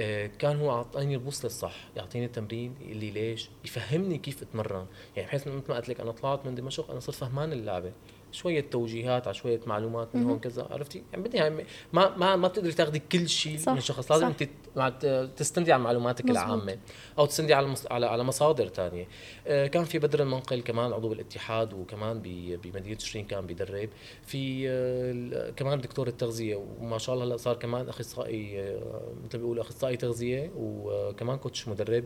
[0.00, 4.86] آه كان هو أعطاني البوصله الصح يعطيني التمرين يقول لي ليش؟ يفهمني كيف أتمرن.
[5.16, 7.92] يعني بحيث مثل ما قلت لك أنا طلعت من دمشق أنا صرت فهمان اللعبة.
[8.32, 12.48] شوية توجيهات على شوية معلومات من هون كذا عرفتي؟ يعني بدي يعني ما ما ما
[12.48, 14.80] بتقدري تاخذي كل شيء من الشخص لازم صح.
[14.80, 16.36] انت تستندي على معلوماتك مزبوط.
[16.36, 16.78] العامة
[17.18, 19.08] أو تستندي على على على مصادر ثانية
[19.46, 22.20] آه كان في بدر المنقل كمان عضو بالاتحاد وكمان
[22.62, 23.88] بمدينة تشرين كان بيدرب.
[24.26, 29.62] في آه كمان دكتور التغذية وما شاء الله هلأ صار كمان أخصائي آه مثل بيقولوا
[29.62, 32.04] أخصائي تغذية وكمان كوتش مدرب.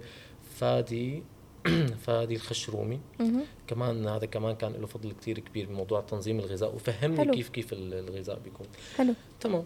[0.56, 1.22] فادي
[2.07, 3.00] فادي الخشرومي
[3.66, 7.33] كمان هذا كمان كان له فضل كثير كبير بموضوع تنظيم الغذاء وفهمني حلو.
[7.33, 8.66] كيف كيف الغذاء بيكون.
[8.96, 9.14] حلو.
[9.40, 9.64] تمام.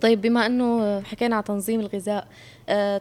[0.00, 2.28] طيب بما إنه حكينا على تنظيم الغذاء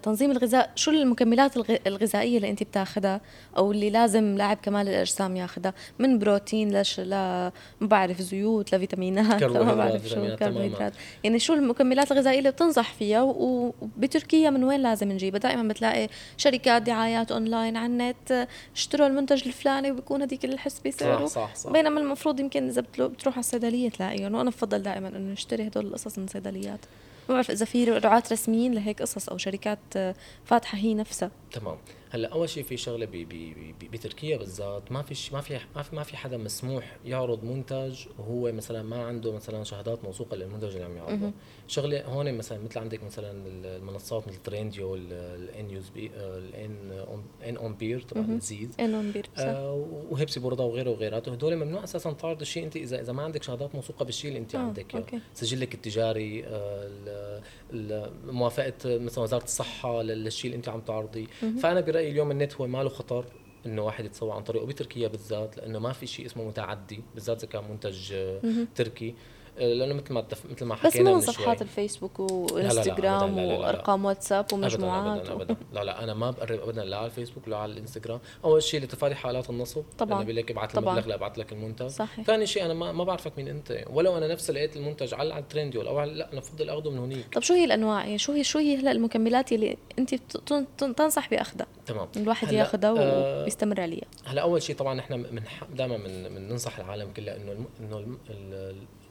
[0.04, 3.22] تنظيم الغذاء شو المكملات الغذائية اللي أنت بتاخذها
[3.58, 7.52] أو اللي لازم لاعب كمال الأجسام ياخذها من بروتين لش ل ما
[7.82, 10.94] بعرف زيوت لفيتامينات ما بعرف شو كربوهيدرات.
[11.24, 16.82] يعني شو المكملات الغذائية اللي بتنصح فيها؟ وبتركيا من وين لازم نجيبها؟ دائما بتلاقي شركات
[16.82, 21.72] دعايات أونلاين على النت اشتروا المنتج الفلاني وبيكون هذيك الحس بسعره صح صح صح.
[21.72, 24.36] بينما المفروض يمكن إذا بتروح على الصيدلية تلاقيهم.
[24.36, 26.80] وأنا بفضل دائما إنه نشتري هدول القصص من صيدليات.
[27.30, 29.80] ما بعرف اذا في رعاة رسميين لهيك قصص أو شركات
[30.46, 31.32] فاتحة هي نفسها.
[31.52, 31.78] تمام.
[32.10, 33.08] هلأ أول شيء في شغلة
[33.92, 35.60] بتركيا بالذات ما في ما في
[35.94, 40.84] ما في حدا مسموح يعرض منتج وهو مثلا ما عنده مثلا شهادات موثوقة للمنتج اللي
[40.84, 41.32] عم يعرضه.
[41.68, 47.06] شغلة هون مثلا مثل عندك مثلا المنصات مثل ترينديو الان نيوز بي الان
[47.48, 49.30] ان اون بير طبعا الزيز ان اون بير
[50.12, 51.32] وهيبسي بوردا وغيره وغيراته.
[51.32, 54.56] هدول ممنوع أساسا تعرض الشيء أنت اذا إذا ما عندك شهادات موثوقة بالشيء اللي أنت
[54.56, 54.60] آه.
[54.60, 54.94] عندك.
[54.94, 57.42] يعني سجلك التجاري آه،
[58.26, 61.26] موافقة مثلا وزارة الصحة للشيء اللي أنت عم تعرضيه.
[61.62, 63.26] فأنا برأيي اليوم النت هو ما له خطر
[63.66, 67.48] إنه واحد يتسوق عن طريقه بتركيا بالذات لأنه ما في شيء اسمه متعدي بالذات إذا
[67.48, 68.14] كان منتج
[68.76, 69.16] تركي.
[69.60, 75.34] لأنه مثل ما مثل ما حكينا بس مو صفحات الفيسبوك والانستغرام وأرقام واتساب ومجموعات أبداً,
[75.34, 78.20] أبداً, لا لا أنا ما بقرب ابدا لا على الفيسبوك ولا على الإنستغرام.
[78.44, 81.88] أول شيء لتفادي حالات النصب طبعا بيقول لك ابعث المبلغ لا لك المنتج.
[81.88, 82.26] صحيح.
[82.26, 85.44] ثاني شيء أنا ما, ما بعرفك مين أنت ولو أنا نفسي لقيت المنتج على على
[85.50, 88.44] ترينديول أو لا أنا بفضل اخذه من هونيك طب شو هي الأنواع؟ يعني شو هي
[88.44, 90.16] شو هي هلا المكملات اللي أنت
[90.98, 92.08] تنصح بأخذها؟ تمام.
[92.18, 94.06] الواحد ياخذها آه ويستمر عليها.
[94.26, 95.42] هلا أول شيء طبعا من
[95.76, 98.18] دائما من, من ننصح العالم كله إنه إنه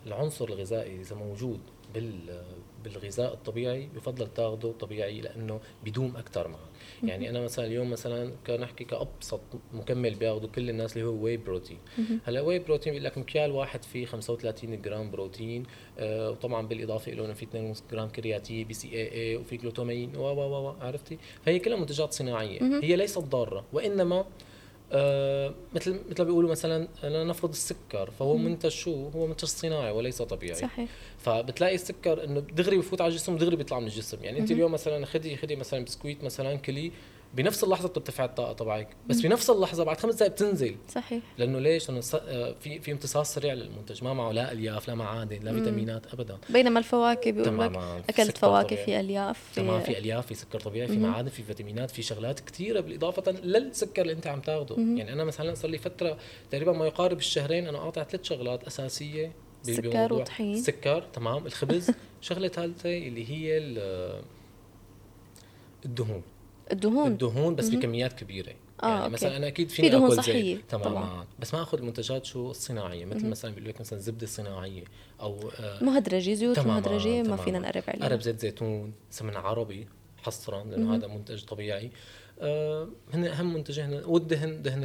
[0.09, 1.61] العنصر الغذائي إذا موجود
[1.95, 2.43] بال
[2.85, 6.69] بالغذاء الطبيعي بفضل تاخذه طبيعي لأنه بيدوم أكثر معه
[7.03, 9.41] يعني أنا مثلا اليوم مثلا كان أحكي كأبسط
[9.73, 11.79] مكمل بياخذه كل الناس اللي هو whey protein
[12.25, 15.63] هلأ whey protein بيقول لك مكيال واحد فيه 35 جرام بروتين
[15.99, 21.19] آه وطبعا بالإضافة له في 2 جرام كرياتين BCAA وفي جلوتامين و و و عرفتي؟
[21.47, 22.63] فهي كلها منتجات صناعية.
[22.83, 24.25] هي ليست ضارة وإنما
[24.93, 28.45] آه مثل مثل بيقولوا مثلا لنفرض السكر فهو مم.
[28.45, 30.55] منتج شو؟ هو منتج صناعي وليس طبيعي.
[30.55, 30.89] صحيح.
[31.19, 34.25] فبتلاقي السكر إنه دغري بفوت على الجسم دغري بيطلع من الجسم.
[34.25, 36.93] يعني أنت اليوم مثلا خدي خدي مثلا بسكويت مثلا كلي
[37.35, 38.89] بنفس اللحظة بترتفع الطاقة تبعك.
[39.07, 40.77] بس بنفس اللحظة بعد خمس دقائق بتنزل.
[40.89, 41.23] صحيح.
[41.39, 44.05] لأنه ليش؟ لأنه آه، في في امتصاص سريع للمنتج.
[44.05, 46.39] ما معه لا ألياف لا معادن لا فيتامينات ابدا.
[46.51, 47.77] بينما الفواكه بيقول لك
[48.09, 52.03] أكلت فواكه في ألياف تمام في ألياف في سكر طبيعي في معادن في فيتامينات في
[52.03, 54.77] شغلات كثيره بالإضافة للسكر اللي أنت عم تاخده.
[54.79, 56.19] يعني أنا مثلا صار لي فترة
[56.51, 60.55] تقريبا ما يقارب الشهرين أنا قاطع ثلاث شغلات أساسية سكر وطحين.
[60.55, 63.59] السكر تمام الخبز شغلة ثالثة اللي هي
[65.85, 66.23] الدهون.
[66.73, 67.13] الدهون.
[67.13, 68.53] الدهون بس بكميات كبيرة.
[68.83, 69.13] آه يعني أوكي.
[69.13, 71.27] مثلا أنا أكيد فيني في دهون صحية تمام طبعا.
[71.39, 73.31] بس ما آخذ المنتجات شو الصناعية؟ مثل مم.
[73.31, 74.85] مثلا بيقول لك مثلا زبدة صناعية
[75.21, 80.65] أو آه مهدرجة زيوت مهدرجة ما فينا نقرب عليها قرب زيت زيتون سمن عربي حصرا
[80.65, 81.87] لأنه هذا منتج طبيعي.
[81.87, 81.91] آه
[83.15, 84.81] هن اهم منتجين والدهن دهن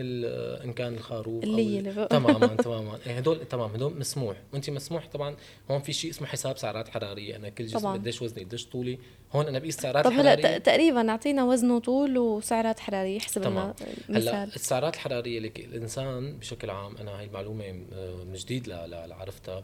[0.63, 2.99] إن كان الخروف اللي اللي تماما تماما.
[3.05, 4.37] يعني هدول تمام هدول مسموح.
[4.53, 5.35] وانت مسموح طبعا
[5.71, 7.35] هون في شيء اسمه حساب سعرات حرارية.
[7.35, 8.99] أنا كل جسم قديش وزني قديش طولي.
[9.33, 13.75] هون أنا بقيس سعرات طب هلأ تقريبا أعطينا وزن وطول وسعرات حرارية احسب لنا
[14.09, 19.63] هلأ السعرات الحرارية اللي الإنسان بشكل عام أنا هاي المعلومة آه، من جديد لعرفتها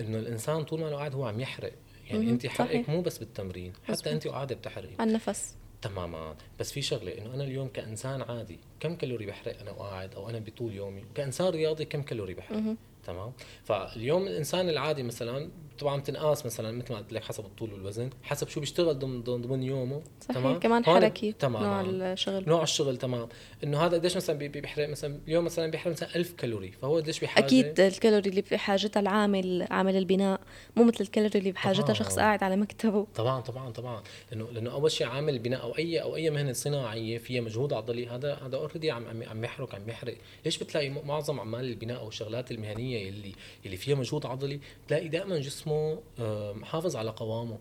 [0.00, 1.72] إنه الإنسان طول ما هو قاعد هو عم يحرق.
[2.10, 4.94] يعني انت حرقك مو بس بالتمرين حتى انت وقاعده بتحرقي.
[4.98, 5.54] على النفس.
[5.82, 6.36] تماما.
[6.60, 10.38] بس في شغلة إنه أنا اليوم كإنسان عادي كم كالوري بحرق أنا وقاعد أو أنا
[10.38, 12.74] بطول يومي؟ كانسان رياضي كم كالوري بحرق؟
[13.06, 13.32] تمام؟
[13.64, 15.50] فاليوم الإنسان العادي مثلا
[15.82, 19.42] طبعا بتنقاس مثلا مثل ما قلت لك حسب الطول والوزن حسب شو بيشتغل ضمن ضمن
[19.42, 21.80] ضمن يومه صحيح كمان هون حركي تمام نوع
[22.12, 22.44] الشغل.
[22.48, 23.28] نوع الشغل تمام.
[23.64, 26.96] إنه هذا قديش مثلا بي- بي- بيحرق مثلا اليوم مثلا بيحرق مثلا 1000 كالوري فهو
[26.96, 30.40] قديش بحاجه أكيد الكالوري اللي بحاجتها العامل عامل البناء
[30.76, 31.94] مو مثل الكالوري اللي بحاجتها طبعاً.
[31.94, 33.06] شخص قاعد على مكتبه.
[33.14, 34.02] طبعا طبعا طبعا.
[34.30, 38.06] لأنه لأنه أول شيء عامل البناء أو اي أو أي مهنة صناعية فيها مجهود عضلي
[38.06, 40.14] هذا هذا already عم عم يحرق عم يحرق.
[40.44, 43.32] ليش بتلاقي معظم عمال البناء أو الشغلات المهنية اللي
[43.66, 45.71] اللي فيها مجهود عضلي؟ بتلاقي دائما جسمه
[46.20, 47.58] آه، محافظ على قوامه.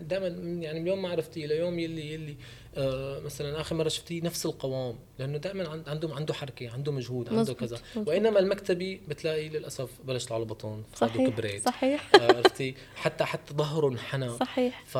[0.00, 0.26] دائما
[0.62, 2.36] يعني من يوم ما عرفتيه ليوم يلي يلي
[2.76, 7.28] آه مثلا آخر مرة شفتيه نفس القوام لأنه دائما عند- عنده عنده حركة عنده مجهود
[7.28, 7.78] عنده مزبوط، كذا.
[7.90, 8.08] مزبوط.
[8.08, 12.10] وإنما المكتبي بتلاقي للأسف بلش على البطن فخده صحيح كبريت صحيح.
[12.14, 14.38] آه، عرفتي؟ حتى حتى ظهره انحنى.
[14.38, 14.84] صحيح.
[14.86, 14.98] ف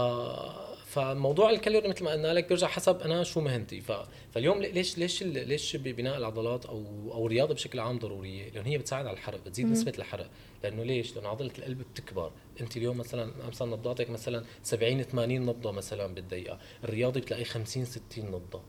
[0.87, 3.81] فموضوع الكالوري مثل ما قلنا لك بيرجع حسب أنا شو مهنتي.
[3.81, 3.93] ف...
[4.35, 9.07] فاليوم ليش ليش ليش ببناء العضلات أو أو الرياضه بشكل عام ضرورية؟ لأنه هي بتساعد
[9.07, 10.27] على الحرق بتزيد نسبة الحرق.
[10.65, 12.33] لأنه ليش؟ لأنه عضلة القلب بتكبر.
[12.61, 16.59] أنت اليوم مثلا مثلا نبضاتك مثلا 70 80 نبضة مثلا بالدقيقة.
[16.85, 18.63] الرياضي بتلاقي 50 60 نبضة.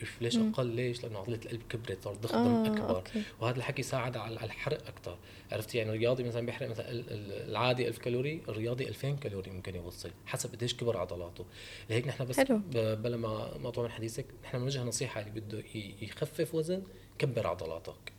[0.00, 2.96] إيش- ليش أقل؟ ليش؟ لأنه عضلة القلب كبرت صار ضخ دم آه، أكبر.
[2.96, 3.22] أوكي.
[3.40, 5.18] وهذا الحكي ساعد على الحرق أكثر
[5.52, 9.74] عرفتي؟ يعني الرياضي مثلا بيحرق مثلا ال- ال- العادي 1000 كالوري الرياضي 2000 كالوري ممكن
[9.74, 10.10] يوصل.
[10.26, 11.44] حسب قديش كبر عضلاته.
[11.90, 12.60] لهيك نحن بس حلو.
[12.74, 15.62] بلا ما ما أطول من حديثك نحن بنوجه نصيحة اللي بده
[16.02, 16.82] يخفف وزن
[17.18, 18.12] كبر عضلاتك.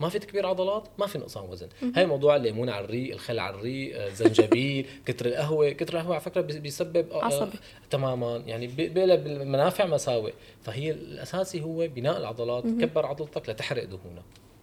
[0.00, 1.68] ما في تكبير عضلات ما في نقصان وزن.
[1.96, 6.20] هاي موضوع الليمون على الريق الخل على الريق آه، زنجبيل كتر القهوة كتر القهوة على
[6.20, 7.58] فكرة بي- بيسبب آه، عصبي.
[7.90, 8.36] تماما.
[8.46, 10.32] يعني بيقلب المنافع مساوئ.
[10.62, 14.22] فهي الأساسي هو بناء العضلات كبر عضلتك لتحرق دهونك.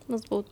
[0.10, 0.46] مزبوط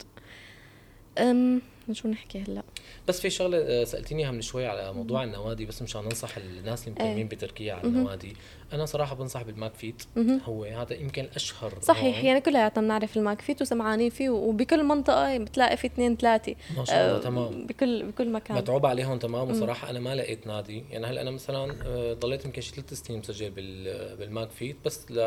[1.19, 2.63] أم شو نحكي هلا؟
[3.07, 6.87] بس في شغلة آه، سألتيني إياها من شوي على موضوع النوادي بس مشان ننصح الناس
[6.87, 8.33] اللي مقيمين بتركيا على النوادي
[8.73, 10.03] أنا صراحة بنصح بال MACFit.
[10.45, 12.25] هو هذا يمكن أشهر صحيح نوع.
[12.25, 16.55] يعني كلياتنا بنعرف ال MACFit وسمعانين فيه وبكل منطقة بتلاقي في اثنين ثلاثة.
[16.77, 17.67] ما شاء الله آه، تمام.
[17.67, 18.57] بكل بكل مكان.
[18.57, 19.49] متعوب عليهم تمام.
[19.51, 20.83] وصراحة أنا ما لقيت نادي.
[20.91, 25.11] يعني هلأ أنا مثلا آه، ضليت يمكن شي ثلاث سنين مسجل بال- بال MACFit بس
[25.11, 25.19] ل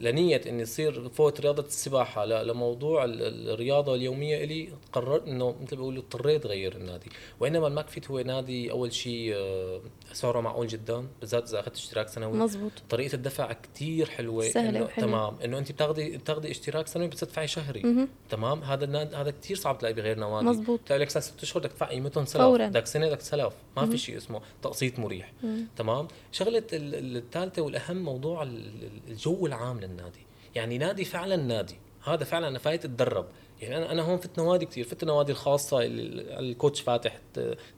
[0.00, 2.24] لنية اني اصير فوت رياضة السباحة.
[2.24, 7.06] لموضوع ال- ال- الرياضة اليومية إلي قررت إنه مثل بيقولوا اضطريت غير النادي،
[7.40, 9.80] وإنما ال MACFit هو نادي أول شيء آه،
[10.12, 12.38] سعره معقول جدا بالذات إذا أخذت اشتراك سنوي.
[12.38, 14.48] مزبوط طريقة الدفع كتير حلوة.
[14.48, 15.08] سهلة إنه وحلوة.
[15.08, 15.36] تمام.
[15.44, 18.62] إنه أنت بتاخذي بتاخذي اشتراك سنوي بس تدفعي شهري تمام.
[18.62, 20.46] هذا الناد هذا كتير صعب تلاقي بغير نوادي.
[20.46, 20.80] مزبوط.
[20.86, 22.42] تلاقي لك ست اشهر بدك تدفع قيمتهم سلف.
[22.42, 25.32] بدك سنة بدك سلف ما في شيء اسمه تقسيط مريح.
[25.76, 26.08] تمام.
[26.32, 31.74] شغلة ال- ال- الثالثة والأهم موضوع ال- ال- الجو العام للنادي يعني نادي فعلا نادي.
[32.04, 33.26] هذا فعلا أنا فايت اتدرب
[33.60, 37.18] يعني أنا أنا هون فت نوادي كثير فت النوادي الخاصة اللي الكوتش فاتح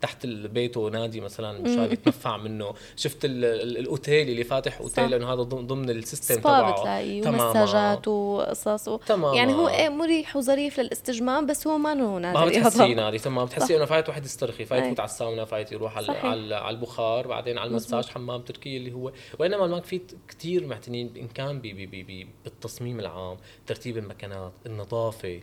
[0.01, 4.81] تحت بيته نادي مثلا مشان يتنفع منه شفت ال- ال- الأوتيل اللي فاتح.
[4.81, 7.29] أوتيل لأنه هذا ضمن ال system تبعه بتلاقيه.
[7.29, 8.97] ومساجات وقصص و...
[8.97, 9.37] تماما.
[9.37, 12.95] يعني هو إيه مريح وظريف للاستجمام بس هو ما نادي ما بتحسيه.
[12.95, 13.75] نادي تمام بتحسي صح.
[13.75, 14.85] إنه فايت واحد يسترخي فايت.
[14.85, 16.25] يفوت على الساونا فايت يروح على صحيح.
[16.25, 21.17] على, على البخار بعدين على المساج حمام تركي اللي هو وإنما ال MACFit كثير معتنين
[21.17, 25.43] إن كان بي بي بي بي بالتصميم العام ترتيب المكانات النظافة ال- ال-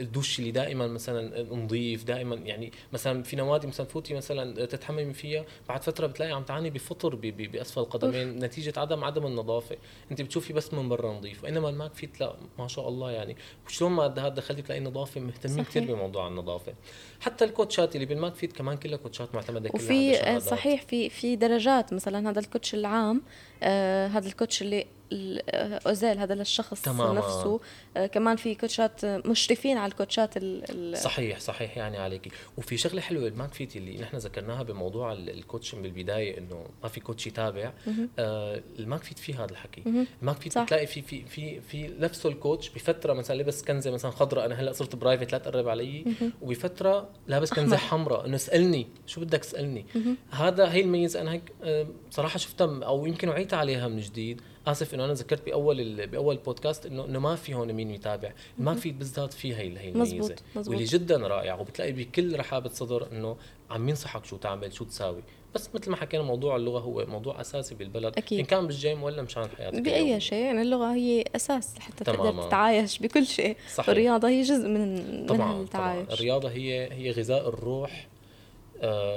[0.00, 5.44] الدش اللي دائما مثلا نظيف دائما يعني مثلا في نوادي مثلا فوتي مثلا تتحممي فيها
[5.68, 9.76] بعد فترة بتلاقي عم تعاني بفطر بأسفل القدمين نتيجة عدم عدم النظافة.
[10.10, 13.36] أنت بتشوفي بس من برا نظيف وانما ال MACFit لا ما شاء الله يعني.
[13.68, 15.64] شلون ما هاد دخلتي بتلاقي نظافة؟ مهتمين.
[15.64, 16.74] كثير بموضوع النظافة.
[17.20, 20.38] حتى الكوتشات اللي بال MACFit كمان كلها كوتشات معتمدة كلها وفي آه،.
[20.38, 21.92] صحيح في في درجات.
[21.92, 23.22] مثلا هذا ال coach العام
[23.62, 27.18] آه هذا ال coach اللي ال- آه، özel هذا للشخص تماماً.
[27.18, 27.60] نفسه.
[27.96, 33.00] آه كمان في كوتشات مشرفين على الكوتشات ال ال صحيح صحيح يعني عليكي وفي شغلة
[33.00, 37.26] حلوة ال MACFit اللي نحن ذكرناها بموضوع ال- ال coach بالبدايه إنه ما في coach
[37.26, 37.72] يتابع.
[38.18, 39.82] آه ال MACFit في هذا الحكي.
[40.22, 40.58] ال MACFit.
[40.58, 44.46] بتلاقي في في في في نفسه ال coach بفترة مثلا لبس كنزة مثلا خضراء.
[44.46, 46.04] أنا هلأ صرت private لا تقرب علي.
[46.42, 48.26] وبفترة لابس كنزة حمراء.
[48.26, 49.86] إنه اسألني شو بدك اسالني
[50.30, 51.20] هذا هي الميزة.
[51.20, 55.46] أنا هيك آه، بصراحه شفتها أو يمكن وعيت عليها من جديد آسف إنه أنا ذكرت
[55.46, 59.78] بأول بأول بودكاست انه إنه ما في هون مين يتابع ال MACFit بالذات في هي
[59.78, 60.36] هي الميزة.
[60.56, 63.36] واللي جدا رائع وبتلاقي بكل رحابة صدر إنه
[63.70, 65.22] عم ينصحك شو تعمل شو تساوي
[65.54, 68.38] بس مثل ما حكينا موضوع اللغة هو موضوع أساسي بالبلد أكيد.
[68.38, 70.20] إن كان بالجيم ولا مشان حياتك بأي.
[70.20, 72.46] شيء يعني اللغة هي أساس حتى تقدر تماماً.
[72.48, 73.88] تتعايش بكل شيء صحيح.
[73.88, 78.08] الرياضة هي جزء من من طبعا طبعا التعايش الرياضة هي هي غذاء الروح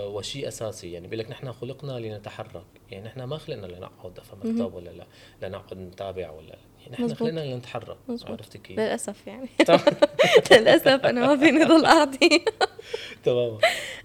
[0.08, 0.92] وشيء أساسي.
[0.92, 2.66] يعني بيقول لك نحن خلقنا لنتحرك.
[2.92, 5.06] يعني نحن ما خلقنا لنقعد في مكتب ولا لا؟
[5.42, 7.16] لنقعد نتابع ولا لا؟ يعني نحن.
[7.16, 7.98] خلقنا لنتحرك.
[8.28, 9.50] عرفتي كيف؟ للأسف يعني.
[10.52, 12.20] للأسف أنا ما فيني ضل قاعدة.
[13.26, 13.58] تماما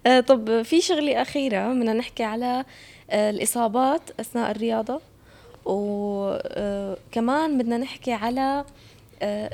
[0.06, 2.64] آه، طب في شغلة أخيرة بدنا نحكي على
[3.10, 5.00] آه، الإصابات أثناء الرياضة.
[5.64, 8.64] وكمان بدنا نحكي على
[9.22, 9.50] آه،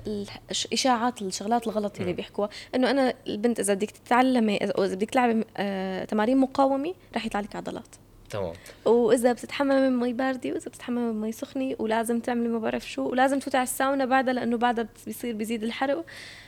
[0.50, 2.48] الش- إشاعات الشغلات الغلط اللي بيحكوها.
[2.74, 7.40] إنه أنا البنت إذا بدك تتعلمي اذا إذا بدك تلعبي آه، تمارين مقاومة رح يطلع
[7.40, 7.96] لك عضلات.
[8.30, 8.52] تمام.
[8.84, 13.02] وإذا بتتحممي من مي باردة وإذا بتتحممي من مي سخنة ولازم تعملي ما بعرف شو
[13.02, 16.04] ولازم تفوتي على الساونا بعدها لأنه بعدها بيصير بيزيد الحرق.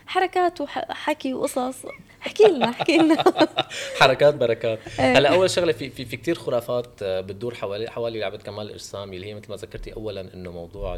[0.07, 1.87] حركات وحكي وقصص.
[2.27, 3.25] احكي لنا احكي لنا.
[4.01, 4.79] حركات بركات.
[5.01, 5.19] إيه.
[5.19, 9.13] هلا أول شغلة في في, في كثير خرافات آه، بتدور حوالي حوالي لعبة كمال الاجسام
[9.13, 10.95] اللي هي مثل ما ذكرتي اولا إنه موضوع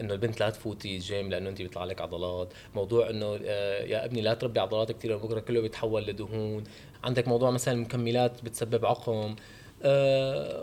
[0.00, 2.48] إنه البنت لا تفوتي جيم لأنه انت بيطلع لك عضلات.
[2.74, 6.64] موضوع إنه آه، يا ابني لا تربي عضلات كثير بكرة كله بيتحول لدهون.
[7.04, 9.36] عندك موضوع مثلا المكملات بتسبب عقم.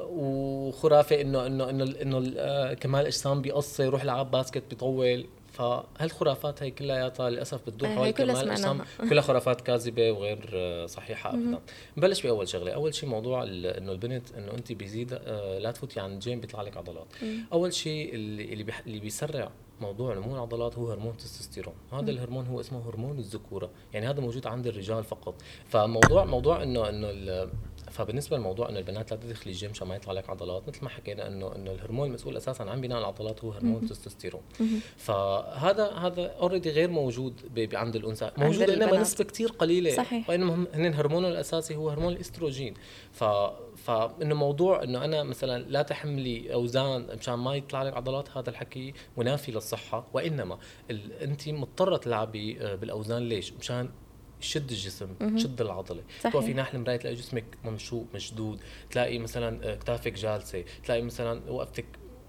[0.09, 5.25] وخرافة انه انه إنه إنه آه، كمال الاجسام بيقصر يروح يلعب basket بيطول.
[5.57, 8.81] فهالخرافات هي كلياتها للأسف بتدور هي حول كمال الاجسام.
[9.09, 11.59] كلها خرافات كاذبة وغير آه، صحيحة ابدا.
[11.97, 12.71] نبلش بأول شغلة.
[12.71, 16.77] أول شيء موضوع إنه البنت إنه انت بيزيد آه، لا تفوتي عند جيم بيطلع لك
[16.77, 17.07] عضلات.
[17.53, 19.49] أول شيء اللي اللي, بيسرع
[19.81, 21.73] موضوع نمو العضلات هو هرمون التستوستيرون.
[21.93, 23.69] هذا الهرمون هو اسمه هرمون الذكورة.
[23.93, 25.35] يعني هذا موجود عند الرجال فقط.
[25.67, 27.09] فموضوع موضوع انه إنه
[27.91, 31.27] فبالنسبة لموضوع إنه البنات لا تدخلي الجيم عشان ما يطلع لك عضلات مثل ما حكينا
[31.27, 34.41] إنه إنه الهرمون المسؤول أساسا عن بناء العضلات هو هرمون التستوستيرون
[34.97, 37.33] فهذا هذا already غير موجود
[37.73, 38.97] عند الأنثى موجود إنما.
[38.99, 40.29] نسبة كثير قليلة صحيح.
[40.29, 42.73] وانما هن هرمونه الأساسي هو هرمون الإستروجين
[43.11, 43.23] ف
[43.75, 48.93] فانه موضوع إنه أنا مثلا لا تحملي أوزان مشان ما يطلع لك عضلات هذا الحكي
[49.17, 50.57] منافي للصحة وإنما.
[51.21, 53.89] انت مضطرة تلعبي آه، بالأوزان ليش؟ مشان
[54.41, 56.01] شد الجسم تشد العضلة.
[56.23, 58.59] توقفي ناحية المرايه تلاقي جسمك ممشوق مشدود
[58.91, 61.85] تلاقي مثلا آه، كتافك جالسة تلاقي مثلا وقفتك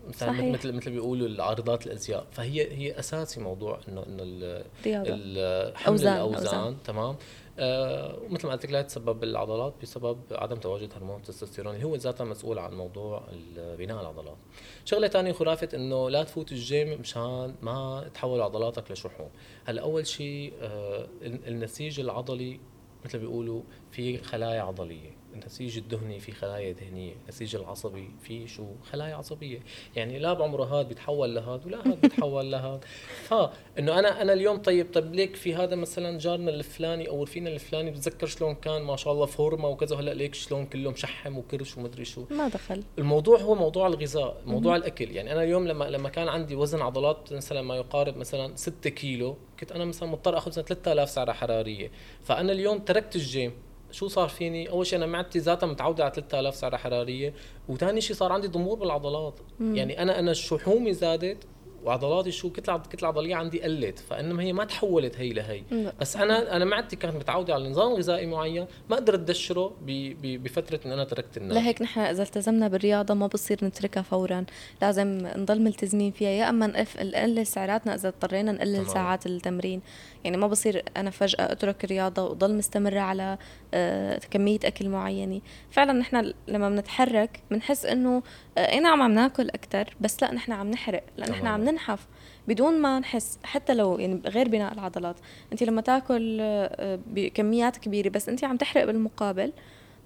[0.09, 0.53] مثلا صحيح.
[0.55, 5.09] مثل مثل بيقولوا العارضات الأزياء فهي هي أساسي موضوع انه إنه ال- رياضة.
[5.15, 6.77] ال- حمل أوزان- الأوزان.
[6.85, 7.17] تمام
[7.61, 12.25] ومثل ما قلت لك لا تسبب بالعضلات بسبب عدم تواجد هرمون التستوستيرون اللي هو ذاته
[12.25, 13.23] مسؤول عن موضوع
[13.57, 14.37] بناء العضلات.
[14.85, 19.31] شغلة ثانية خرافة إنه لا تفوت الجيم مشان ما تحول عضلاتك لشحوم.
[19.65, 22.61] هلأ أول شيء آه ال- النسيج العضلي
[23.05, 29.15] مثل بيقولوا في خلايا عضلية النسيج الدهني في خلايا دهنية النسيج العصبي في شو؟ خلايا
[29.15, 29.61] عصبية.
[29.97, 32.85] يعني لا بعمره هاد بيتحول لهاد ولا هاد بيتحول لهاد.
[33.29, 37.91] فانه أنا أنا اليوم طيب طيب ليك في هذا مثلا جارنا الفلاني أو رفيقنا الفلاني
[37.91, 42.05] بتذكر شلون كان؟ ما شاء الله فورمه وكذا هلأ ليك شلون كله مشحم وكرش ومدري
[42.05, 42.25] شو.
[42.31, 42.83] ما دخل.
[42.99, 45.11] الموضوع هو موضوع الغذاء موضوع الأكل.
[45.11, 49.37] يعني أنا اليوم لما لما كان عندي وزن عضلات مثلا ما يقارب مثلا 6 كيلو
[49.61, 51.91] كنت أنا مثلا مضطر آخذ مثلا 3000 سعرة حرارية.
[52.25, 53.53] فأنا اليوم تركت الجيم.
[53.91, 57.35] شو صار فيني؟ أول شيء أنا معدتي ذاتها متعودة على 3000 سعره حرارية،
[57.69, 61.39] وثاني شيء صار عندي ضمور بالعضلات، يعني أنا أنا شحومي زادت
[61.85, 65.63] وعضلاتي شو كتلة كتلة عضلية عندي قلت فإنما هي ما تحولت هي لهي.
[66.01, 70.43] بس أنا أنا معدتي كانت متعودة على نظام غذائي معين ما قدرت ادشره ب- ب-
[70.43, 74.45] بفترة إن أنا تركت النار لهيك نحن إذا التزمنا بالرياضة ما بصير نتركها فورا
[74.83, 78.87] لازم نضل ملتزمين فيها يا أما نقلل ساعاتنا إذا اضطرينا نقلل.
[78.91, 79.81] ساعات التمرين
[80.29, 83.39] يعني ما بصير أنا فجأة أترك الرياضة واضل مستمره على
[83.75, 88.23] آه، كمية أكل معينة فعلا نحن لما بنتحرك بنحس إنه
[88.59, 91.65] آه، اي نعم عم ناكل أكثر بس لا نحن عم نحرق لأن نحن عم.
[91.65, 92.07] ننحف
[92.49, 95.17] بدون ما نحس حتى لو يعني غير بناء العضلات
[95.53, 99.53] أنت لما تاكل آه، بكميات كبيرة بس أنت عم تحرق بالمقابل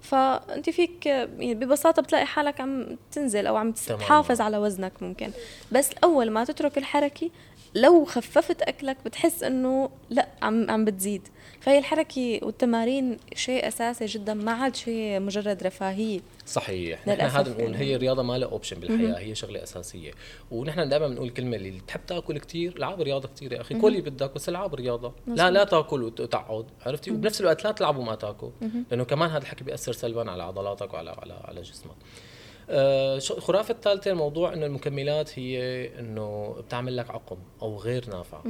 [0.01, 3.71] فأنت فيك يعني ببساطة بتلاقي حالك عم تنزل أو عم.
[3.71, 5.31] تحافظ على وزنك ممكن
[5.71, 7.29] بس اول ما تترك الحركة
[7.75, 11.27] لو خففت أكلك بتحس إنه لا عم عم بتزيد.
[11.61, 16.19] فهي الحركة والتمارين شيء أساسي جدا ما عاد شيء مجرد رفاهية.
[16.45, 17.07] صحيح.
[17.07, 17.77] نحن هذا بنقول يعني.
[17.77, 20.11] هي الرياضة ما لها اوبشن بالحياة هي شغلة أساسية.
[20.51, 23.75] ونحن دائما بنقول كلمة اللي تحب تأكل كثير العب رياضة كثير يا أخي.
[23.75, 25.13] كل اللي بدك بس العب رياضة.
[25.27, 28.49] لا لا تأكل وتقعد عرفتي؟ وبنفس الوقت لا تلعب وما تأكل
[28.91, 31.95] لأنه كمان هذا الحكي بيأثر سلبا على عضلاتك وعلى على على جسمك.
[32.69, 35.59] الخرافه الثالثه موضوع إنه المكملات هي
[35.99, 38.43] إنه بتعمل لك عقم أو غير نافعه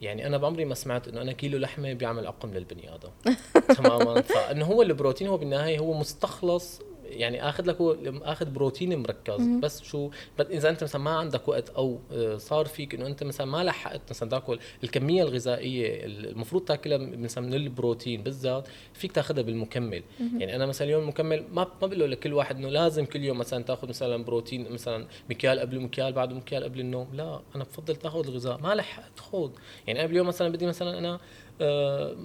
[0.00, 3.10] يعني أنا بعمري ما سمعت إنه أنا كيلو لحمة بيعمل عقم للبني آدم.
[3.76, 4.20] تماما.
[4.20, 6.80] فإنه هو البروتين هو بالنهاية هو مستخلص
[7.10, 7.76] يعني آخذ لك
[8.22, 9.40] آخذ بروتين مركز.
[9.62, 13.46] بس شو؟ إذا أنت مثلا ما عندك وقت أو آه، صار فيك إنه أنت مثلا
[13.46, 20.02] ما لحقت مثلا تاكل الكمية الغذائية المفروض تاكلها مثلا من البروتين بالذات فيك تاخذها بالمكمل.
[20.38, 23.38] يعني أنا مثلا اليوم المكمل ما ما بقول لك كل واحد إنه لازم كل يوم
[23.38, 27.08] مثلا تاخذ مثلا بروتين مثلا مكيال قبل ومكيال بعد ومكيال قبل النوم.
[27.14, 28.58] لا أنا بفضل تاخذ الغذاء.
[28.60, 29.50] ما لحقت خذ.
[29.86, 31.20] يعني أنا اليوم مثلا بدي مثلا أنا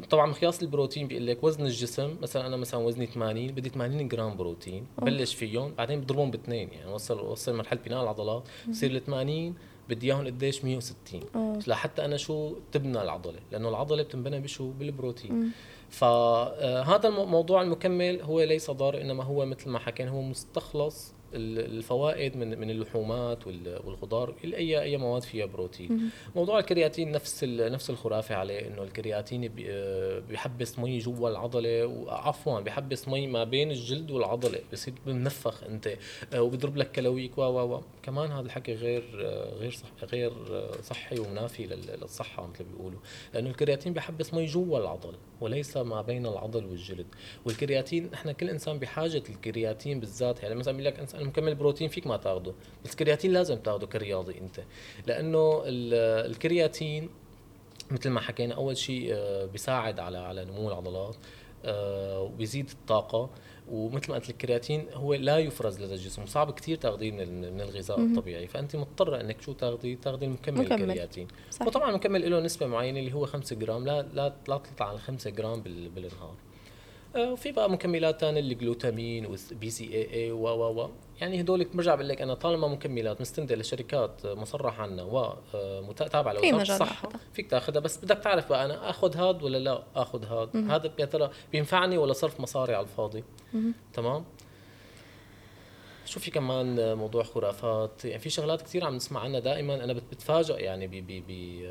[0.09, 4.37] طبعا مقياس البروتين بيقول لك وزن الجسم مثلا أنا مثلا وزني 80 بدي 80 جرام
[4.37, 9.55] بروتين بلش فيهم بعدين بضربهم باثنين يعني وصل وصل مرحلة بناء العضلات بصير ال 80
[9.89, 11.59] بدي إياهم قديش 160 أوه.
[11.67, 15.51] لحتى أنا شو تبنى العضلة لأنه العضلة بتنبنى بشو؟ بالبروتين.
[15.89, 22.59] فهذا الموضوع المكمل هو ليس ضار إنما هو مثل ما حكينا هو مستخلص الفوائد من
[22.59, 26.09] من اللحومات وال- والخضار اي أي مواد فيها بروتين.
[26.35, 33.07] موضوع الكرياتين نفس نفس الخرافة عليه إنه الكرياتين بي- بيحبس مي جوا العضلة وعفوا بيحبس
[33.07, 35.89] مي ما بين الجلد والعضلة بصير بمنفخ أنت
[36.33, 40.71] آه، وبيضرب لك كلاويك و و كمان هذا الحكي غير آه، غير صح غير آه،
[40.81, 42.99] صحي ومنافي لل- للصحة مثل ما بيقولوا.
[43.33, 47.05] لأنه الكرياتين بيحبس مي جوا العضل وليس ما بين العضل والجلد.
[47.45, 52.07] والكرياتين إحنا كل إنسان بحاجة الكرياتين بالذات يعني مثلا بيقول لك إنسان مكمل بروتين فيك
[52.07, 52.53] ما تاخده.
[52.85, 54.59] بس الكرياتين لازم تاخده كرياضي انت.
[55.07, 57.09] لأنه ال- الكرياتين
[57.91, 61.15] مثل ما حكينا أول شيء آه، بيساعد على على نمو العضلات
[61.65, 63.29] آه، وبيزيد الطاقة.
[63.71, 66.23] ومثل ما قلت الكرياتين هو لا يفرز لدى الجسم.
[66.23, 68.47] وصعب كثير تاخذيه من من الغذاء الطبيعي.
[68.47, 70.81] فأنت مضطره إنك شو تاخذي تاخذي المكمل مكمل.
[70.83, 71.27] الكرياتين.
[71.51, 71.67] صح.
[71.67, 73.85] وطبعا المكمل له نسبة معينة اللي هو 5 جرام.
[73.85, 76.35] لا لا لا تطلع عن 5 جرام بال- بالنهار
[77.17, 80.89] وفي بقى مكملات ثانية الجلوتامين وال BCAA و و و.
[81.21, 85.03] يعني هدول برجع بقول لك أنا طالما مكملات مستندة لشركات مصرح عنها
[85.53, 87.09] وتابعه في لوزاره الصحه.
[87.33, 87.79] فيك تأخذها.
[87.79, 90.71] بس بدك تعرف بقى أنا آخذ هاد ولا لا آخذ هاد.
[90.71, 93.23] هذا يا ترى بينفعني ولا صرف مصاري على الفاضي.
[93.93, 94.25] تمام؟
[96.05, 99.83] شو في كمان موضوع خرافات؟ يعني في شغلات كثير عم نسمع عنها دائما.
[99.83, 101.65] أنا بت- بتفاجئ يعني ب ب ب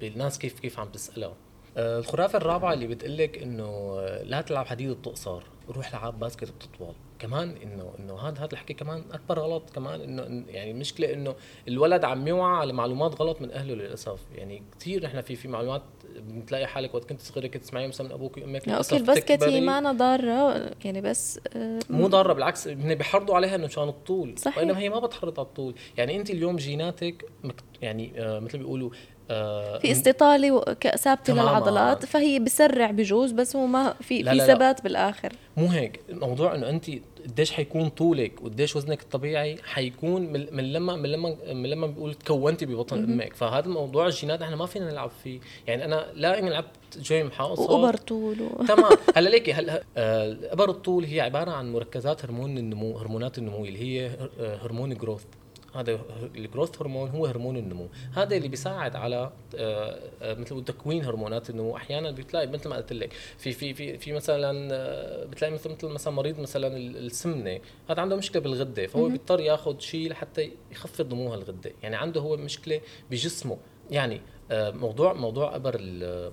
[0.00, 1.34] بالناس كيف كيف عم تسألها.
[1.76, 3.64] آه، الخرافة الرابعة اللي بتقلك إنه
[3.98, 8.74] آه، لا تلعب حديد بتقصر روح لعب basket بتطول كمان إنه إنه هذا هذا الحكي
[8.74, 11.34] كمان أكبر غلط كمان إنه يعني المشكلة إنه
[11.68, 15.82] الولد عم يوعى على معلومات غلط من أهله للأسف يعني كثير نحن في في معلومات
[16.16, 19.42] بتلاقي حالك وقت كنت صغيرة كنت تسمعيها مثلا من أبوك وأمك لا okay ال basket
[19.42, 24.38] هي معنا ضارة يعني بس آه، مو ضارة بالعكس هن بيحرضوا عليها إنه مشان الطول
[24.38, 24.58] صحيح.
[24.58, 27.24] وإنما هي ما بتحرض على الطول يعني أنت اليوم جيناتك.
[27.82, 28.90] يعني آه مثل ما بيقولوا
[29.28, 30.64] في استطالة
[30.96, 31.32] ثابتة.
[31.34, 34.46] للعضلات فهي بسرع بجوز بس هو ما في لا في لا.
[34.46, 35.32] ثبات بالآخر.
[35.56, 36.00] مو هيك.
[36.08, 36.90] الموضوع إنه انت
[37.28, 42.66] قديش حيكون طولك وقديش وزنك الطبيعي حيكون من, لما من لما من لما بيقول تكونتي
[42.66, 43.34] ببطن أمك.
[43.34, 45.40] فهذا الموضوع الجينات إحنا ما فينا نلعب فيه.
[45.66, 46.68] يعني أنا لا إني لعبت
[46.98, 48.64] جيم حاقصر وأبر طول و...
[48.64, 48.92] تمام.
[49.16, 53.78] هلأ ليكي هلأ آه، الابر الطول هي عبارة عن مركزات هرمون النمو هرمونات النمو اللي
[53.78, 54.10] هي
[54.40, 55.24] آه، هرمون جروث
[55.80, 56.00] هذا
[56.36, 57.88] الجروث هرمون هو هرمون النمو.
[58.14, 61.76] هذا اللي بيساعد على آه، آه، مثل تكوين هرمونات النمو.
[61.76, 65.86] أحيانا بتلاقي مثل ما قلت لك في في في في مثلا آه، بتلاقي مثل مثل
[65.88, 67.60] مثلا مريض مثلا ال- السمنة
[67.90, 71.72] هذا عنده مشكلة بالغدة فهو بيضطر ياخذ شيء لحتى يخفض نمو هالغدة.
[71.82, 73.56] يعني عنده هو مشكلة بجسمه.
[73.90, 74.20] يعني
[74.52, 75.76] موضوع موضوع أبر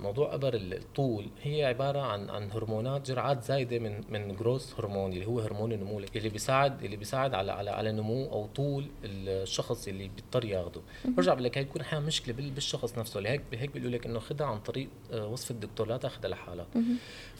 [0.02, 5.26] موضوع أبر الطول هي عبارة عن عن هرمونات جرعات زايدة من من جروث هرمون اللي
[5.26, 10.08] هو هرمون النمو اللي بيساعد اللي بيساعد على على على نمو أو طول الشخص اللي
[10.08, 10.80] بيضطر ياخده.
[11.04, 14.18] برجع بقول لك هي بتكون أحيانا مشكلة بال- بالشخص نفسه لهيك هيك بيقولوا لك إنه
[14.18, 16.66] خدها عن طريق آه، وصف الدكتور لا تاخذها لحالك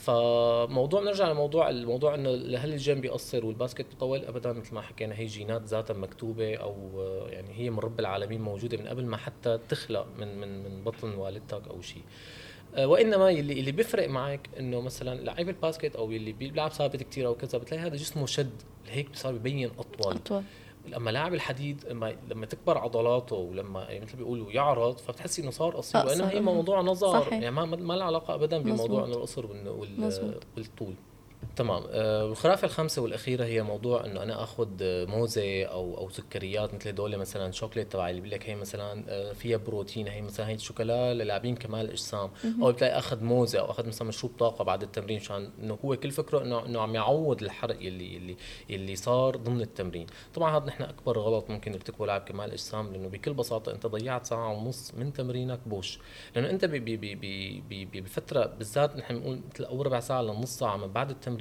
[0.05, 5.19] فموضوع نرجع لموضوع الموضوع إنه هل الجيم بيقصر وال basket بيطول؟ ابدا مثل ما حكينا
[5.19, 6.77] هي جينات ذاتها مكتوبة أو
[7.29, 11.15] يعني هي من رب العالمين موجودة من قبل ما حتى تخلق من من من بطن
[11.15, 12.03] والدتك أو شيء.
[12.75, 17.03] آه، وإنما اللي اللي بيفرق معك إنه مثلا لعيب ال basket أو اللي بيلعب ثابت
[17.03, 20.15] كثير أو كذا بتلاقي هذا جسمه شد لهيك صار بيبين أطول.
[20.15, 20.43] أطول.
[20.87, 25.76] لما لاعب الحديد لما لما تكبر عضلاته ولما يعني مثل بيقولوا يعرض فبتحسي إنه صار
[25.76, 26.41] قصير وانما هي.
[26.41, 27.32] موضوع نظر صحيح.
[27.32, 29.05] يعني ما ما له علاقة ابدا بموضوع.
[29.05, 30.41] إنه القصر وال-.
[30.57, 30.95] والطول
[31.57, 31.83] تمام.
[31.91, 34.69] آه، الخرافه الخامسة والأخيرة هي موضوع إنه أنا آخذ
[35.07, 39.33] موزة أو أو سكريات مثل هدول مثلا شوكليت تبع اللي بيقول لك هي مثلا آه،
[39.33, 42.31] فيها بروتين هي مثلا هي الشوكولا للاعبين كمال الاجسام
[42.63, 46.11] أو بتلاقي أخذ موزة أو أخذ مثلا مشروب طاقة بعد التمرين عشان إنه هو كل
[46.11, 48.37] فكره إنه إنه عم يعوض الحرق اللي اللي
[48.71, 50.07] اللي صار ضمن التمرين.
[50.35, 54.27] طبعا هذا نحن أكبر غلط ممكن يرتكبه لاعب كمال الاجسام لأنه بكل بساطة أنت ضيعت
[54.27, 55.99] ساعة ونص من تمرينك بوش.
[56.37, 60.23] لأنه أنت ب- ب- ب- ب- ب- بفترة بالذات نحن بنقول مثل اول ربع ساعة
[60.23, 61.34] لنص ساعة من بعد التمرين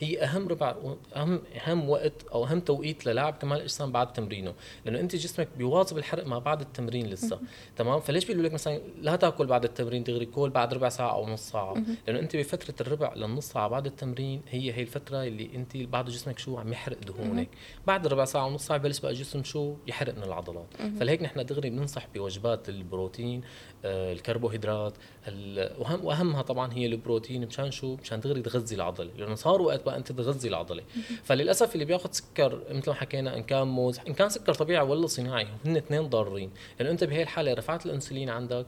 [0.00, 0.74] هي أهم ربع
[1.16, 5.98] أهم أهم وقت أو أهم توقيت للاعب كمال الأجسام بعد تمرينه لأنه أنت جسمك بيواظب
[5.98, 7.38] الحرق ما بعد التمرين لسه
[7.76, 11.26] تمام؟ فليش بيقولوا لك مثلا لا تأكل بعد التمرين دغري كل بعد ربع ساعة أو
[11.28, 11.74] نص ساعة؟
[12.06, 16.38] لأنه أنت بفترة الربع للنص ساعة بعد التمرين هي هي الفترة اللي أنت بعد جسمك
[16.38, 17.48] شو عم يحرق دهونك.
[17.86, 20.66] بعد ربع ساعة ونص ساعة ببلش بقى الجسم شو يحرق من العضلات
[21.00, 23.40] فلهيك نحن دغري بننصح بوجبات البروتين
[23.86, 24.94] الكربوهيدرات
[25.28, 29.84] ال- واهم وأهمها طبعا هي البروتين مشان شو؟ مشان دغري تغذي العضلة لأنه صار وقت
[29.86, 30.82] بقى أنت تغذي العضلة.
[31.24, 35.06] فللأسف اللي بياخذ سكر مثل ما حكينا إن كان موز إن كان سكر طبيعي ولا
[35.06, 36.50] صناعي هن اثنين ضارين.
[36.78, 38.66] لأنه أنت بهي الحالة رفعت الأنسولين عندك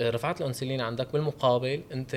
[0.00, 2.14] رفعت الأنسولين عندك بالمقابل أنت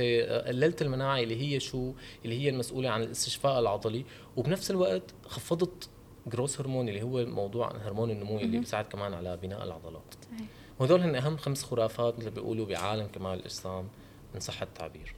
[0.48, 1.92] قللت المناعة اللي هي شو؟
[2.26, 4.06] اللي هي المسؤولة عن الاستشفاء العضلي.
[4.38, 5.90] وبنفس الوقت خفضت
[6.28, 10.14] جروس هرمون اللي هو موضوع هرمون النمو اللي بيساعد كمان على بناء العضلات.
[10.32, 10.48] صحيح.
[10.80, 13.88] وهدول هن أهم خمس خرافات ما بيقولوا بعالم كمال الإجسام
[14.36, 15.16] ان صح التعبير.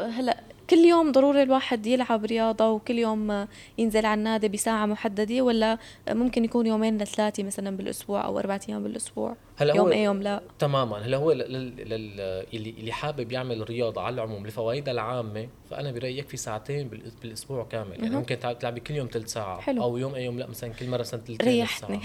[0.00, 3.46] هلأ كل يوم ضروري الواحد يلعب رياضة وكل يوم
[3.78, 5.78] ينزل على النادي بساعة محددة ولا
[6.08, 10.40] ممكن يكون يومين لثلاثة مثلا بالأسبوع أو أربعة أيام بالأسبوع؟ هلا يوم أي يوم لا.
[10.58, 10.96] تماما.
[10.96, 11.52] هلا هو لل...
[11.52, 12.20] لل...
[12.54, 17.12] اللي اللي حابب يعمل رياضة على العموم لفوائدها العامة فأنا برايي يكفي ساعتين بال...
[17.22, 17.92] بالأسبوع كامل.
[17.92, 18.10] يعني.
[18.16, 19.82] ممكن تلعب- تلعبي كل يوم ثلث ساعة حلو.
[19.82, 22.00] أو يوم اي يوم لا مثلا كل مرة مثلا ثلث ريحتني.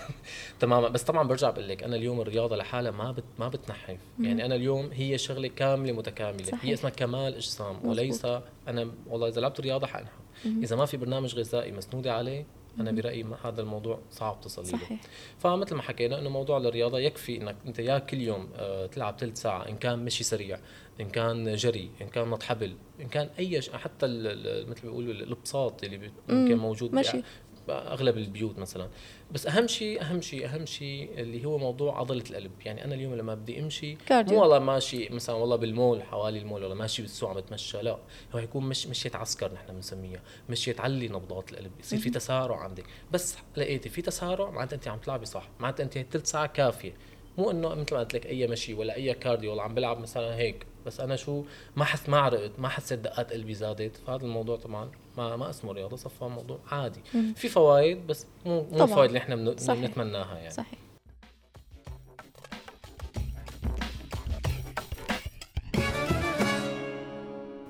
[0.60, 0.88] تماما.
[0.88, 3.24] بس طبعا برجع بقول لك أنا اليوم الرياضة لحالها ما بت...
[3.38, 3.98] ما بتنحف.
[4.20, 6.44] يعني أنا اليوم هي شغلة كاملة متكاملة.
[6.44, 6.64] صحيح.
[6.64, 7.76] هي اسمها كمال أجسام.
[7.88, 8.26] وليس
[8.68, 10.12] أنا والله إذا لعبت رياضة حأنحف.
[10.46, 12.46] إذا ما في برنامج غذائي مسنودة عليه
[12.80, 14.78] أنا برأيي هذا الموضوع صعب تصلي له.
[14.78, 15.00] صحيح.
[15.38, 19.42] فمثل ما حكينا إنه موضوع الرياضة يكفي إنك أنت يا كل يوم آه، تلعب ثلث
[19.42, 20.58] ساعة إن كان مشي سريع
[21.00, 23.70] إن كان جري إن كان نط حبل إن كان أي ش...
[23.70, 25.98] حتى مثل ما بيقولوا البساط اللي
[26.28, 27.22] ممكن مم، موجود مشي.
[27.68, 28.88] بأغلب البيوت مثلا.
[29.32, 32.50] بس أهم شيء أهم شيء أهم شيء اللي هو موضوع عضلة القلب.
[32.64, 34.34] يعني أنا اليوم لما بدي أمشي cardio.
[34.34, 37.82] مو والله ماشي مثلا والله بالمول حوالي المول ولا ماشي بالسوق عم بتمشى.
[37.82, 37.98] لا
[38.34, 40.20] هو يكون مش مشية عسكر نحن بنسميها.
[40.48, 41.72] مشية تعلي نبضات القلب.
[41.80, 42.84] يصير في تسارع عندك.
[43.12, 45.48] بس لقيتي في تسارع معناتها أنت عم تلعبي صح.
[45.60, 46.92] معناتها أنت ثلث ساعة كافية.
[47.38, 50.36] مو إنه مثل ما قلت لك أي مشي ولا أي cardio والله عم بلعب مثلا
[50.36, 50.66] هيك.
[50.86, 51.44] بس أنا شو
[51.76, 53.96] ما حس ما عرقت ما حسيت دقات قلبي زادت.
[53.96, 57.00] فهذا الموضوع طبعا ما ما اسمه رياضه صفى موضوع عادي.
[57.36, 58.84] في فوائد بس مو مو.
[58.84, 59.80] الفوائد اللي إحنا بن- صحيح.
[59.80, 60.50] بنتمناها يعني.
[60.50, 60.78] صحيح.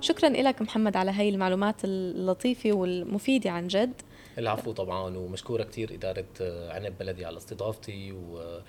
[0.01, 3.93] شكرا لك محمد على هاي المعلومات اللطيفة والمفيدة عن جد.
[4.37, 6.25] العفو طبعا ومشكورة كثير إدارة
[6.71, 8.59] عنب بلدي على استضافتي و...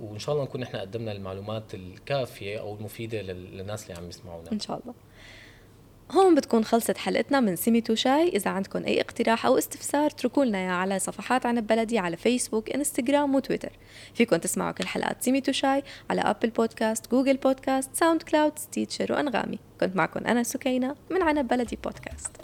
[0.00, 4.52] وإن شاء الله نكون نحن قدمنا المعلومات الكافية أو المفيدة لل- للناس اللي عم يسمعونا.
[4.52, 4.94] إن شاء الله.
[6.10, 8.28] هون بتكون خلصت حلقتنا من سميتو شاي.
[8.28, 12.70] إذا عندكم أي اقتراح أو استفسار اتركوا لنا إياه على صفحات عنب بلدي على Facebook
[12.70, 13.72] Instagram و Twitter
[14.14, 19.96] فيكم تسمعوا كل حلقات سميتو شاي على Apple Podcasts Google Podcasts SoundCloud Stitcher وأنغامي كنت
[19.96, 22.36] معكم أنا سكينة من عنب بلدي بودكاست